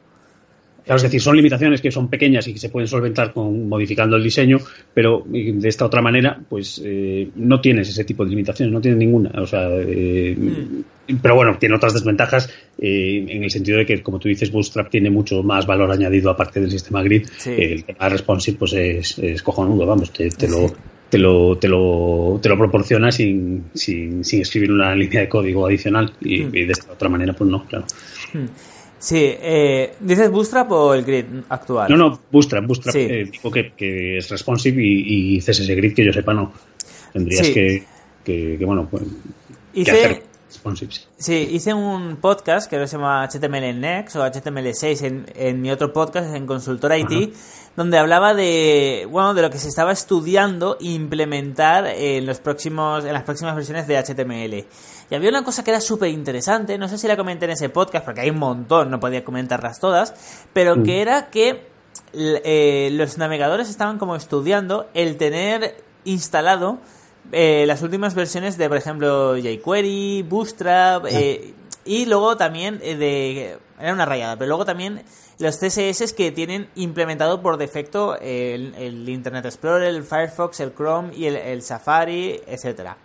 Claro, 0.85 0.97
es 0.97 1.03
decir, 1.03 1.21
son 1.21 1.37
limitaciones 1.37 1.81
que 1.81 1.91
son 1.91 2.09
pequeñas 2.09 2.47
y 2.49 2.53
que 2.53 2.59
se 2.59 2.69
pueden 2.69 2.89
solventar 2.89 3.33
con 3.33 3.69
modificando 3.69 4.17
el 4.17 4.23
diseño, 4.23 4.59
pero 4.95 5.25
de 5.27 5.69
esta 5.69 5.85
otra 5.85 6.03
manera, 6.03 6.41
pues 6.49 6.81
eh, 6.85 7.29
no 7.37 7.61
tienes 7.61 7.89
ese 7.89 8.05
tipo 8.05 8.25
de 8.25 8.31
limitaciones, 8.31 8.73
no 8.73 8.81
tienes 8.81 8.99
ninguna. 8.99 9.31
O 9.41 9.47
sea, 9.47 9.69
eh, 9.71 10.37
mm. 10.37 11.17
pero 11.23 11.35
bueno, 11.35 11.57
tiene 11.59 11.77
otras 11.77 11.95
desventajas 11.95 12.51
eh, 12.79 13.25
en 13.29 13.45
el 13.45 13.51
sentido 13.51 13.79
de 13.79 13.87
que, 13.87 14.03
como 14.03 14.19
tú 14.19 14.29
dices, 14.29 14.51
Bootstrap 14.51 14.91
tiene 14.91 15.11
mucho 15.11 15.43
más 15.43 15.67
valor 15.67 15.91
añadido 15.91 16.31
aparte 16.31 16.61
del 16.61 16.71
sistema 16.71 17.03
grid. 17.03 17.27
el 17.47 17.85
tema 17.85 18.09
responsive, 18.09 18.59
pues 18.59 18.73
es, 18.73 19.43
cojonudo, 19.43 19.87
vamos, 19.87 20.13
te, 20.13 20.29
lo 20.49 20.73
te 21.11 21.19
lo, 21.19 21.59
te 21.59 21.69
lo, 21.69 22.39
te 22.41 22.49
lo 22.49 22.57
proporciona 22.57 23.11
sin, 23.11 23.65
sin, 23.75 24.25
sin, 24.25 24.43
escribir 24.43 24.71
una 24.73 24.95
línea 24.95 25.23
de 25.23 25.29
código 25.29 25.67
adicional 25.67 26.13
y, 26.21 26.45
mm. 26.45 26.51
de 26.53 26.71
esta 26.71 26.93
otra 26.93 27.09
manera 27.09 27.33
pues 27.33 27.51
no, 27.51 27.67
claro. 27.67 27.85
Mm. 28.33 28.47
Sí, 29.01 29.17
eh, 29.19 29.95
¿dices 29.99 30.31
Bootstrap 30.31 30.71
o 30.73 30.93
el 30.93 31.05
grid 31.05 31.25
actual? 31.49 31.91
No, 31.91 31.97
no, 31.97 32.21
Bootstrap, 32.31 32.67
Bootstrap, 32.67 32.95
eh, 32.97 33.31
digo 33.33 33.51
que, 33.51 33.73
que, 33.73 34.19
es 34.19 34.29
responsive 34.29 34.83
y, 34.83 35.37
y 35.37 35.41
CSS 35.41 35.69
Grid 35.69 35.95
que 35.95 36.05
yo 36.05 36.13
sepa 36.13 36.35
no. 36.35 36.53
Tendrías 37.11 37.49
que, 37.49 37.83
que, 38.23 38.59
bueno, 38.63 38.87
pues, 38.91 39.03
hice, 39.73 39.91
hacer 39.91 40.23
responsive. 40.61 40.93
Sí. 41.17 41.49
hice 41.53 41.73
un 41.73 42.17
podcast 42.17 42.69
que 42.69 42.87
se 42.87 42.97
llama 42.97 43.27
HTML 43.27 43.81
Next 43.81 44.17
o 44.17 44.25
HTML6 44.25 45.03
en, 45.03 45.27
en 45.35 45.61
mi 45.61 45.71
otro 45.71 45.93
podcast 45.93 46.35
en 46.35 46.47
Consultor 46.47 46.93
IT, 46.97 47.35
donde 47.77 47.99
hablaba 47.99 48.35
de, 48.35 49.09
bueno, 49.11 49.33
de 49.35 49.43
lo 49.43 49.51
que 49.51 49.59
se 49.59 49.69
estaba 49.69 49.93
estudiando 49.93 50.77
implementar 50.81 51.87
en, 51.87 52.27
los 52.27 52.41
próximos, 52.41 53.05
en 53.05 53.13
las 53.13 53.23
próximas 53.23 53.57
versiones 53.57 53.87
de 53.87 53.97
HTML. 53.97 54.67
Y 55.11 55.15
había 55.15 55.31
una 55.31 55.43
cosa 55.43 55.65
que 55.65 55.71
era 55.71 55.81
súper 55.81 56.11
interesante, 56.11 56.77
no 56.79 56.89
sé 56.89 56.99
si 56.99 57.09
la 57.09 57.17
comenté 57.17 57.47
en 57.47 57.53
ese 57.53 57.71
podcast, 57.71 58.05
porque 58.05 58.21
hay 58.21 58.31
un 58.31 58.39
montón, 58.39 58.91
no 58.91 59.01
podía 59.01 59.25
comentarlas 59.25 59.81
todas, 59.81 60.15
pero 60.53 60.77
mm. 60.77 60.83
que 60.83 61.01
era 61.01 61.31
que 61.31 61.67
eh, 62.13 62.91
los 62.93 63.19
navegadores 63.19 63.71
estaban 63.71 63.99
como 63.99 64.15
estudiando 64.15 64.89
el 64.95 65.17
tener 65.17 65.83
instalado 66.05 66.79
eh, 67.33 67.65
las 67.67 67.83
últimas 67.83 68.15
versiones 68.15 68.59
de, 68.59 68.69
por 68.69 68.77
ejemplo, 68.77 69.37
jQuery, 69.37 70.23
Bootstrap, 70.23 71.07
eh, 71.09 71.55
y 71.85 72.07
luego 72.07 72.37
también 72.37 72.79
de 72.79 73.59
era 73.81 73.93
una 73.93 74.05
rayada. 74.05 74.37
Pero 74.37 74.49
luego 74.49 74.65
también 74.65 75.03
los 75.39 75.57
CSS 75.57 76.13
que 76.13 76.31
tienen 76.33 76.69
implementado 76.75 77.41
por 77.41 77.57
defecto 77.57 78.17
el, 78.21 79.09
Internet 79.09 79.47
Explorer, 79.47 79.89
el 79.89 80.05
Firefox, 80.05 80.61
el 80.61 80.75
Chrome 80.75 81.15
y 81.15 81.27
el, 81.27 81.63
Safari, 81.63 82.41
etcétera. 82.47 82.97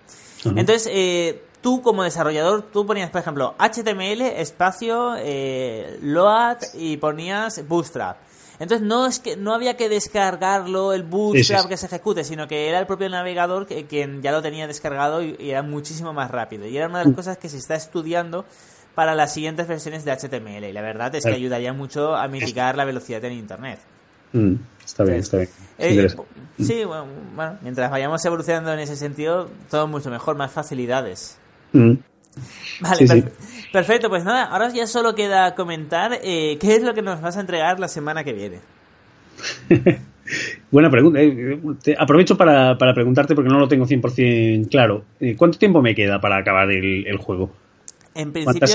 Entonces, 0.43 0.89
eh, 0.91 1.41
tú 1.61 1.81
como 1.81 2.03
desarrollador, 2.03 2.61
tú 2.61 2.85
ponías, 2.85 3.09
por 3.09 3.21
ejemplo, 3.21 3.55
HTML, 3.57 4.21
espacio, 4.21 5.15
eh, 5.17 5.97
load 6.01 6.57
y 6.75 6.97
ponías 6.97 7.67
Bootstrap. 7.67 8.17
Entonces 8.59 8.85
no 8.85 9.05
es 9.05 9.19
que 9.19 9.35
no 9.35 9.53
había 9.53 9.75
que 9.75 9.89
descargarlo 9.89 10.93
el 10.93 11.03
bootstrap 11.03 11.67
que 11.67 11.77
se 11.77 11.87
ejecute, 11.87 12.23
sino 12.23 12.47
que 12.47 12.69
era 12.69 12.79
el 12.79 12.87
propio 12.87 13.09
navegador 13.09 13.65
que, 13.65 13.85
quien 13.85 14.21
ya 14.21 14.31
lo 14.31 14.41
tenía 14.41 14.67
descargado 14.67 15.21
y, 15.21 15.35
era 15.39 15.61
muchísimo 15.61 16.13
más 16.13 16.31
rápido. 16.31 16.67
Y 16.67 16.77
era 16.77 16.87
una 16.87 16.99
de 16.99 17.05
las 17.05 17.13
mm. 17.13 17.15
cosas 17.15 17.37
que 17.37 17.49
se 17.49 17.57
está 17.57 17.75
estudiando 17.75 18.45
para 18.95 19.13
las 19.13 19.33
siguientes 19.33 19.67
versiones 19.67 20.05
de 20.05 20.11
HTML. 20.11 20.63
Y 20.63 20.73
la 20.73 20.81
verdad 20.81 21.13
es 21.15 21.25
que 21.25 21.33
ayudaría 21.33 21.73
mucho 21.73 22.15
a 22.15 22.27
mitigar 22.27 22.77
la 22.77 22.85
velocidad 22.85 23.23
en 23.25 23.33
Internet. 23.33 23.79
Mm, 24.31 24.55
está 24.83 25.03
bien, 25.03 25.17
está 25.17 25.37
bien. 25.37 25.49
Eh, 25.77 26.07
sí, 26.59 26.83
bueno, 26.85 27.07
mientras 27.61 27.91
vayamos 27.91 28.23
evolucionando 28.25 28.73
en 28.73 28.79
ese 28.79 28.95
sentido, 28.95 29.49
todo 29.69 29.87
mucho 29.87 30.09
mejor, 30.09 30.35
más 30.35 30.51
facilidades. 30.51 31.37
Mm. 31.73 31.95
Vale, 32.79 33.31
perfecto. 33.71 34.09
Pues 34.09 34.23
nada, 34.23 34.45
ahora 34.45 34.69
ya 34.69 34.87
solo 34.87 35.15
queda 35.15 35.55
comentar 35.55 36.19
eh, 36.23 36.57
qué 36.59 36.75
es 36.75 36.83
lo 36.83 36.93
que 36.93 37.01
nos 37.01 37.21
vas 37.21 37.37
a 37.37 37.41
entregar 37.41 37.79
la 37.79 37.87
semana 37.87 38.23
que 38.23 38.33
viene. 38.33 38.59
Buena 40.71 40.89
pregunta. 40.89 41.21
Eh, 41.21 41.59
aprovecho 41.97 42.35
para, 42.35 42.77
preguntarte 42.77 43.35
porque 43.35 43.49
no 43.49 43.59
lo 43.59 43.67
tengo 43.67 43.85
100% 43.85 44.69
claro. 44.69 45.03
Eh, 45.19 45.35
¿Cuánto 45.37 45.59
tiempo 45.59 45.81
me 45.81 45.93
queda 45.93 46.19
para 46.19 46.37
acabar 46.37 46.71
el, 46.71 47.17
juego? 47.17 47.51
En 48.15 48.31
principio. 48.31 48.67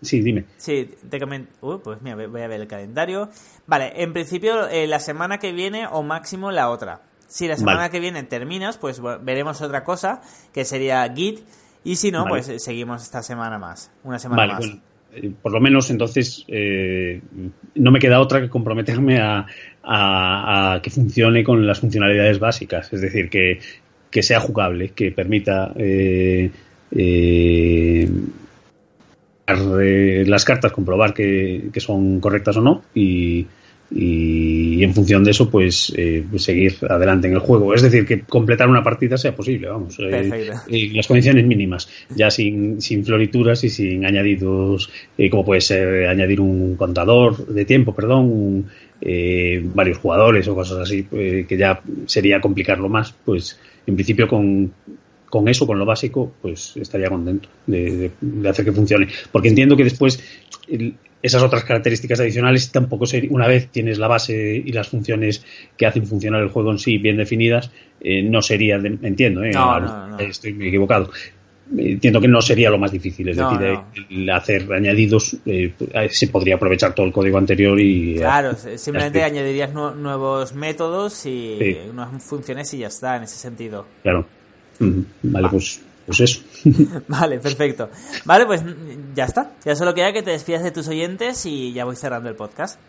Sí, 0.00 0.20
dime. 0.20 0.44
Sí, 0.56 0.88
te 1.10 1.20
comento. 1.20 1.80
pues 1.82 2.00
mira, 2.00 2.16
voy 2.26 2.40
a 2.40 2.48
ver 2.48 2.60
el 2.60 2.66
calendario. 2.66 3.28
Vale, 3.66 3.92
en 3.96 4.12
principio 4.12 4.68
la 4.86 5.00
semana 5.00 5.38
que 5.38 5.52
viene 5.52 5.86
o 5.90 6.02
máximo 6.02 6.50
la 6.50 6.70
otra. 6.70 7.02
Si 7.28 7.46
la 7.46 7.58
semana 7.58 7.90
que 7.90 8.00
viene 8.00 8.22
terminas, 8.22 8.78
pues 8.78 9.02
veremos 9.22 9.60
otra 9.60 9.84
cosa 9.84 10.22
que 10.54 10.64
sería 10.64 11.06
Git 11.14 11.40
y 11.88 11.96
si 11.96 12.10
no, 12.10 12.26
pues 12.26 12.46
eh, 12.50 12.58
seguimos 12.58 13.02
esta 13.02 13.22
semana 13.22 13.58
más, 13.58 13.90
una 14.04 14.18
semana 14.18 14.46
más. 14.54 14.76
Eh, 15.14 15.32
por 15.40 15.52
lo 15.52 15.58
menos 15.58 15.90
entonces 15.90 16.44
eh, 16.46 17.22
no 17.76 17.90
me 17.90 17.98
queda 17.98 18.20
otra 18.20 18.42
que 18.42 18.50
comprometerme 18.50 19.18
a, 19.22 19.46
que 20.82 20.90
funcione 20.90 21.42
con 21.42 21.66
las 21.66 21.80
funcionalidades 21.80 22.38
básicas, 22.38 22.92
es 22.92 23.00
decir, 23.00 23.30
que, 23.30 23.58
sea 24.22 24.38
jugable, 24.38 24.90
que 24.90 25.12
permita 25.12 25.72
las 29.46 30.44
cartas, 30.44 30.72
comprobar 30.72 31.14
que, 31.14 31.70
que, 31.72 31.80
son 31.80 32.20
correctas 32.20 32.58
o 32.58 32.60
no 32.60 32.82
y, 32.94 33.46
y, 33.90 34.67
en 34.84 34.94
función 34.94 35.24
de 35.24 35.30
eso 35.30 35.50
pues, 35.50 35.92
eh, 35.96 36.24
pues, 36.28 36.44
seguir 36.44 36.76
adelante 36.88 37.28
en 37.28 37.34
el 37.34 37.40
juego 37.40 37.74
es 37.74 37.82
decir 37.82 38.06
que 38.06 38.20
completar 38.20 38.68
una 38.68 38.82
partida 38.82 39.16
sea 39.16 39.34
posible 39.34 39.68
vamos 39.68 39.98
eh, 40.00 40.50
y 40.68 40.90
las 40.90 41.06
condiciones 41.06 41.46
mínimas 41.46 41.88
ya 42.14 42.30
sin, 42.30 42.80
sin 42.80 43.04
florituras 43.04 43.64
y 43.64 43.70
sin 43.70 44.04
añadidos 44.04 44.90
eh, 45.16 45.30
como 45.30 45.44
puede 45.44 45.60
ser 45.60 46.08
añadir 46.08 46.40
un 46.40 46.76
contador 46.76 47.46
de 47.46 47.64
tiempo 47.64 47.94
perdón 47.94 48.66
varios 49.74 49.98
jugadores 49.98 50.48
o 50.48 50.56
cosas 50.56 50.78
así 50.78 51.04
que 51.04 51.56
ya 51.56 51.80
sería 52.06 52.40
complicarlo 52.40 52.88
más 52.88 53.14
pues 53.24 53.58
en 53.86 53.94
principio 53.94 54.26
con 54.26 54.72
con 55.30 55.46
eso, 55.46 55.66
con 55.66 55.78
lo 55.78 55.84
básico, 55.84 56.32
pues 56.40 56.74
estaría 56.78 57.10
contento 57.10 57.50
de, 57.66 58.10
de, 58.18 58.48
hacer 58.48 58.64
que 58.64 58.72
funcione. 58.72 59.08
Porque 59.30 59.48
entiendo 59.48 59.76
que 59.76 59.84
después 59.84 60.18
esas 61.22 61.42
otras 61.42 61.64
características 61.64 62.20
adicionales 62.20 62.70
tampoco 62.70 63.06
sería, 63.06 63.30
una 63.32 63.48
vez 63.48 63.68
tienes 63.68 63.98
la 63.98 64.08
base 64.08 64.62
y 64.64 64.72
las 64.72 64.88
funciones 64.88 65.44
que 65.76 65.86
hacen 65.86 66.06
funcionar 66.06 66.42
el 66.42 66.48
juego 66.48 66.70
en 66.70 66.78
sí 66.78 66.98
bien 66.98 67.16
definidas, 67.16 67.70
eh, 68.00 68.22
no 68.22 68.40
sería, 68.42 68.76
entiendo, 68.76 69.42
eh, 69.42 69.52
estoy 70.20 70.56
equivocado, 70.68 71.10
entiendo 71.76 72.20
que 72.20 72.28
no 72.28 72.40
sería 72.40 72.70
lo 72.70 72.78
más 72.78 72.92
difícil, 72.92 73.28
es 73.30 73.36
decir, 73.36 74.30
hacer 74.30 74.72
añadidos, 74.72 75.36
eh, 75.44 75.72
se 76.10 76.28
podría 76.28 76.54
aprovechar 76.54 76.94
todo 76.94 77.06
el 77.06 77.12
código 77.12 77.38
anterior 77.38 77.78
y... 77.80 78.16
Claro, 78.16 78.54
simplemente 78.76 79.22
añadirías 79.24 79.72
nuevos 79.74 80.54
métodos 80.54 81.26
y 81.26 81.58
nuevas 81.92 82.22
funciones 82.22 82.72
y 82.74 82.78
ya 82.78 82.88
está, 82.88 83.16
en 83.16 83.24
ese 83.24 83.36
sentido. 83.36 83.86
Claro. 84.02 84.24
Vale, 85.22 85.48
pues 85.48 85.82
pues 86.08 86.20
eso. 86.20 86.40
vale, 87.08 87.38
perfecto. 87.38 87.90
Vale, 88.24 88.46
pues 88.46 88.62
ya 89.14 89.26
está. 89.26 89.52
Ya 89.62 89.76
solo 89.76 89.92
queda 89.92 90.10
que 90.10 90.22
te 90.22 90.30
despidas 90.30 90.62
de 90.62 90.70
tus 90.70 90.88
oyentes 90.88 91.44
y 91.44 91.74
ya 91.74 91.84
voy 91.84 91.96
cerrando 91.96 92.30
el 92.30 92.34
podcast. 92.34 92.80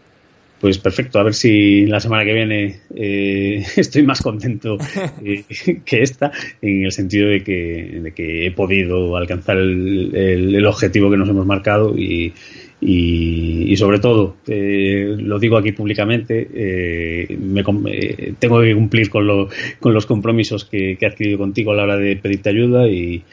Pues 0.61 0.77
perfecto, 0.77 1.19
a 1.19 1.23
ver 1.23 1.33
si 1.33 1.85
la 1.85 1.99
semana 1.99 2.23
que 2.23 2.33
viene 2.33 2.79
eh, 2.95 3.65
estoy 3.75 4.03
más 4.03 4.21
contento 4.21 4.77
eh, 5.23 5.43
que 5.85 6.01
esta, 6.01 6.31
en 6.61 6.85
el 6.85 6.91
sentido 6.93 7.27
de 7.27 7.43
que, 7.43 7.99
de 8.01 8.11
que 8.13 8.47
he 8.47 8.51
podido 8.51 9.17
alcanzar 9.17 9.57
el, 9.57 10.15
el, 10.15 10.65
objetivo 10.65 11.11
que 11.11 11.17
nos 11.17 11.27
hemos 11.27 11.45
marcado 11.45 11.97
y, 11.97 12.33
y, 12.81 13.75
sobre 13.75 13.99
todo, 13.99 14.37
eh, 14.47 15.15
lo 15.17 15.37
digo 15.37 15.57
aquí 15.57 15.73
públicamente, 15.73 16.49
eh, 16.53 17.37
me, 17.37 17.61
eh, 17.91 18.33
tengo 18.39 18.61
que 18.61 18.73
cumplir 18.73 19.09
con, 19.09 19.27
lo, 19.27 19.49
con 19.79 19.93
los 19.93 20.05
compromisos 20.05 20.63
que, 20.63 20.97
he 20.99 21.05
adquirido 21.05 21.37
contigo 21.37 21.71
a 21.71 21.75
la 21.75 21.83
hora 21.83 21.97
de 21.97 22.15
pedirte 22.15 22.49
ayuda 22.49 22.87
y, 22.87 23.23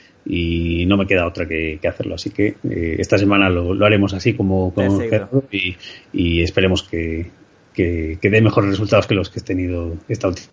no 0.89 0.97
me 0.97 1.07
queda 1.07 1.29
otra 1.29 1.47
que, 1.47 1.79
hacerlo. 1.87 2.17
Así 2.17 2.31
que 2.31 2.57
esta 2.99 3.19
semana 3.19 3.49
lo, 3.49 3.85
haremos 3.85 4.13
así 4.15 4.35
como, 4.35 4.75
como 4.75 5.01
y, 5.53 5.77
y, 6.13 6.43
esperemos 6.43 6.83
que, 6.83 7.27
que, 7.73 8.19
que 8.21 8.31
dé 8.31 8.41
mejores 8.41 8.71
resultados 8.71 9.07
que 9.07 9.15
los 9.15 9.31
que 9.31 9.39
he 9.39 9.43
tenido 9.43 9.97
esta 10.09 10.27
última. 10.29 10.49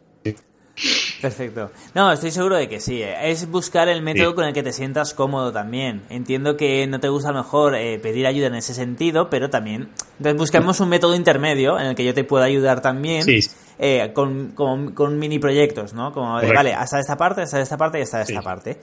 Perfecto. 1.23 1.71
No, 1.95 2.11
estoy 2.11 2.31
seguro 2.31 2.57
de 2.57 2.67
que 2.67 2.81
sí. 2.81 3.01
Eh. 3.01 3.31
Es 3.31 3.49
buscar 3.49 3.87
el 3.87 4.01
método 4.01 4.35
con 4.35 4.43
el 4.43 4.53
que 4.53 4.61
te 4.61 4.73
sientas 4.73 5.13
cómodo 5.13 5.53
también. 5.53 6.01
Entiendo 6.09 6.57
que 6.57 6.85
no 6.85 6.99
te 6.99 7.07
gusta 7.07 7.29
a 7.29 7.31
lo 7.31 7.37
mejor 7.39 7.75
eh, 7.75 7.97
pedir 7.97 8.27
ayuda 8.27 8.47
en 8.47 8.55
ese 8.55 8.73
sentido, 8.73 9.29
pero 9.29 9.49
también. 9.49 9.87
Entonces 10.17 10.37
buscamos 10.37 10.81
un 10.81 10.89
método 10.89 11.15
intermedio 11.15 11.79
en 11.79 11.85
el 11.87 11.95
que 11.95 12.03
yo 12.03 12.13
te 12.13 12.25
pueda 12.25 12.43
ayudar 12.43 12.81
también. 12.81 13.25
Eh, 13.79 14.11
con, 14.13 14.51
con, 14.51 15.17
mini 15.17 15.39
proyectos, 15.39 15.93
¿no? 15.93 16.11
Como, 16.11 16.33
vale, 16.33 16.73
hasta 16.73 16.99
esta 16.99 17.15
parte, 17.15 17.43
hasta 17.43 17.61
esta 17.61 17.77
parte 17.77 17.99
y 17.99 18.01
hasta 18.01 18.21
esta 18.21 18.41
parte. 18.41 18.77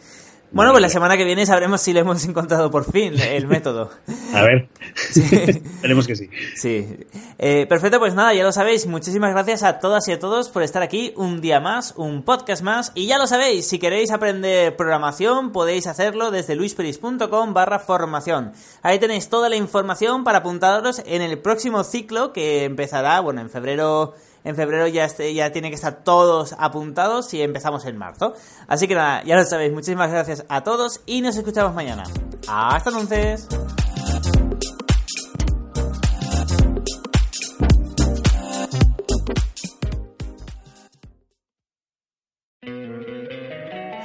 Bueno, 0.53 0.73
pues 0.73 0.83
la 0.83 0.89
semana 0.89 1.17
que 1.17 1.25
viene 1.25 1.47
sabremos 1.47 1.81
si 1.81 1.93
le 1.93 2.01
hemos 2.01 2.25
encontrado 2.25 2.73
por 2.73 2.91
fin 2.91 3.15
el 3.21 3.47
método. 3.49 3.91
A 4.35 4.43
ver. 4.43 4.69
Esperemos 5.15 6.09
que 6.09 6.17
sí. 6.17 6.29
Sí. 6.57 7.07
Eh, 7.39 7.67
perfecto, 7.69 8.01
pues 8.01 8.15
nada, 8.15 8.35
ya 8.35 8.43
lo 8.43 8.51
sabéis. 8.51 8.87
Muchísimas 8.87 9.31
gracias 9.31 9.63
a 9.63 9.79
todas 9.79 10.09
y 10.09 10.13
a 10.13 10.19
todos 10.19 10.49
por 10.49 10.65
estar 10.65 10.83
aquí 10.83 11.13
un 11.17 11.41
día 11.41 11.61
más, 11.61 11.95
un 11.97 12.25
podcast 12.25 12.63
más. 12.63 12.91
Y 12.97 13.07
ya 13.07 13.17
lo 13.17 13.29
sabéis, 13.29 13.69
si 13.69 13.79
queréis 13.79 14.11
aprender 14.11 14.75
programación, 14.75 15.53
podéis 15.53 15.87
hacerlo 15.87 16.33
desde 16.33 16.57
luisperis.com 16.57 17.55
barra 17.55 17.79
formación. 17.79 18.53
Ahí 18.83 18.99
tenéis 18.99 19.29
toda 19.29 19.49
la 19.49 19.57
información 19.57 20.25
para 20.25 20.39
apuntaros 20.39 21.01
en 21.07 21.23
el 21.23 21.39
próximo 21.39 21.85
ciclo 21.85 22.33
que 22.33 22.65
empezará, 22.65 23.21
bueno, 23.21 23.41
en 23.41 23.51
febrero 23.51 24.15
en 24.45 24.57
febrero 24.57 24.87
ya, 24.87 25.05
este, 25.05 25.33
tiene 25.51 25.69
que 25.69 25.75
estar 25.75 26.03
todos 26.05 26.55
apuntados 26.59 27.33
y 27.35 27.43
empezamos 27.43 27.85
en 27.85 27.97
marzo. 27.97 28.35
Así 28.69 28.89
que 28.89 28.95
nada, 28.95 29.23
ya 29.25 29.37
lo 29.37 29.45
sabéis. 29.45 29.73
Muchísimas 29.73 30.11
gracias 30.11 30.45
a 30.49 30.63
todos 30.63 31.01
y 31.07 31.21
nos 31.21 31.37
escuchamos 31.37 31.75
mañana. 31.75 32.05
Hasta 32.49 32.91
entonces. 32.91 33.47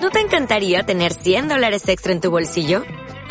¿No 0.01 0.11
te 0.11 0.19
encantaría 0.19 0.83
tener 0.85 1.13
100 1.13 1.47
dólares 1.47 1.87
extra 1.89 2.11
en 2.11 2.21
tu 2.21 2.29
bolsillo? 2.29 2.83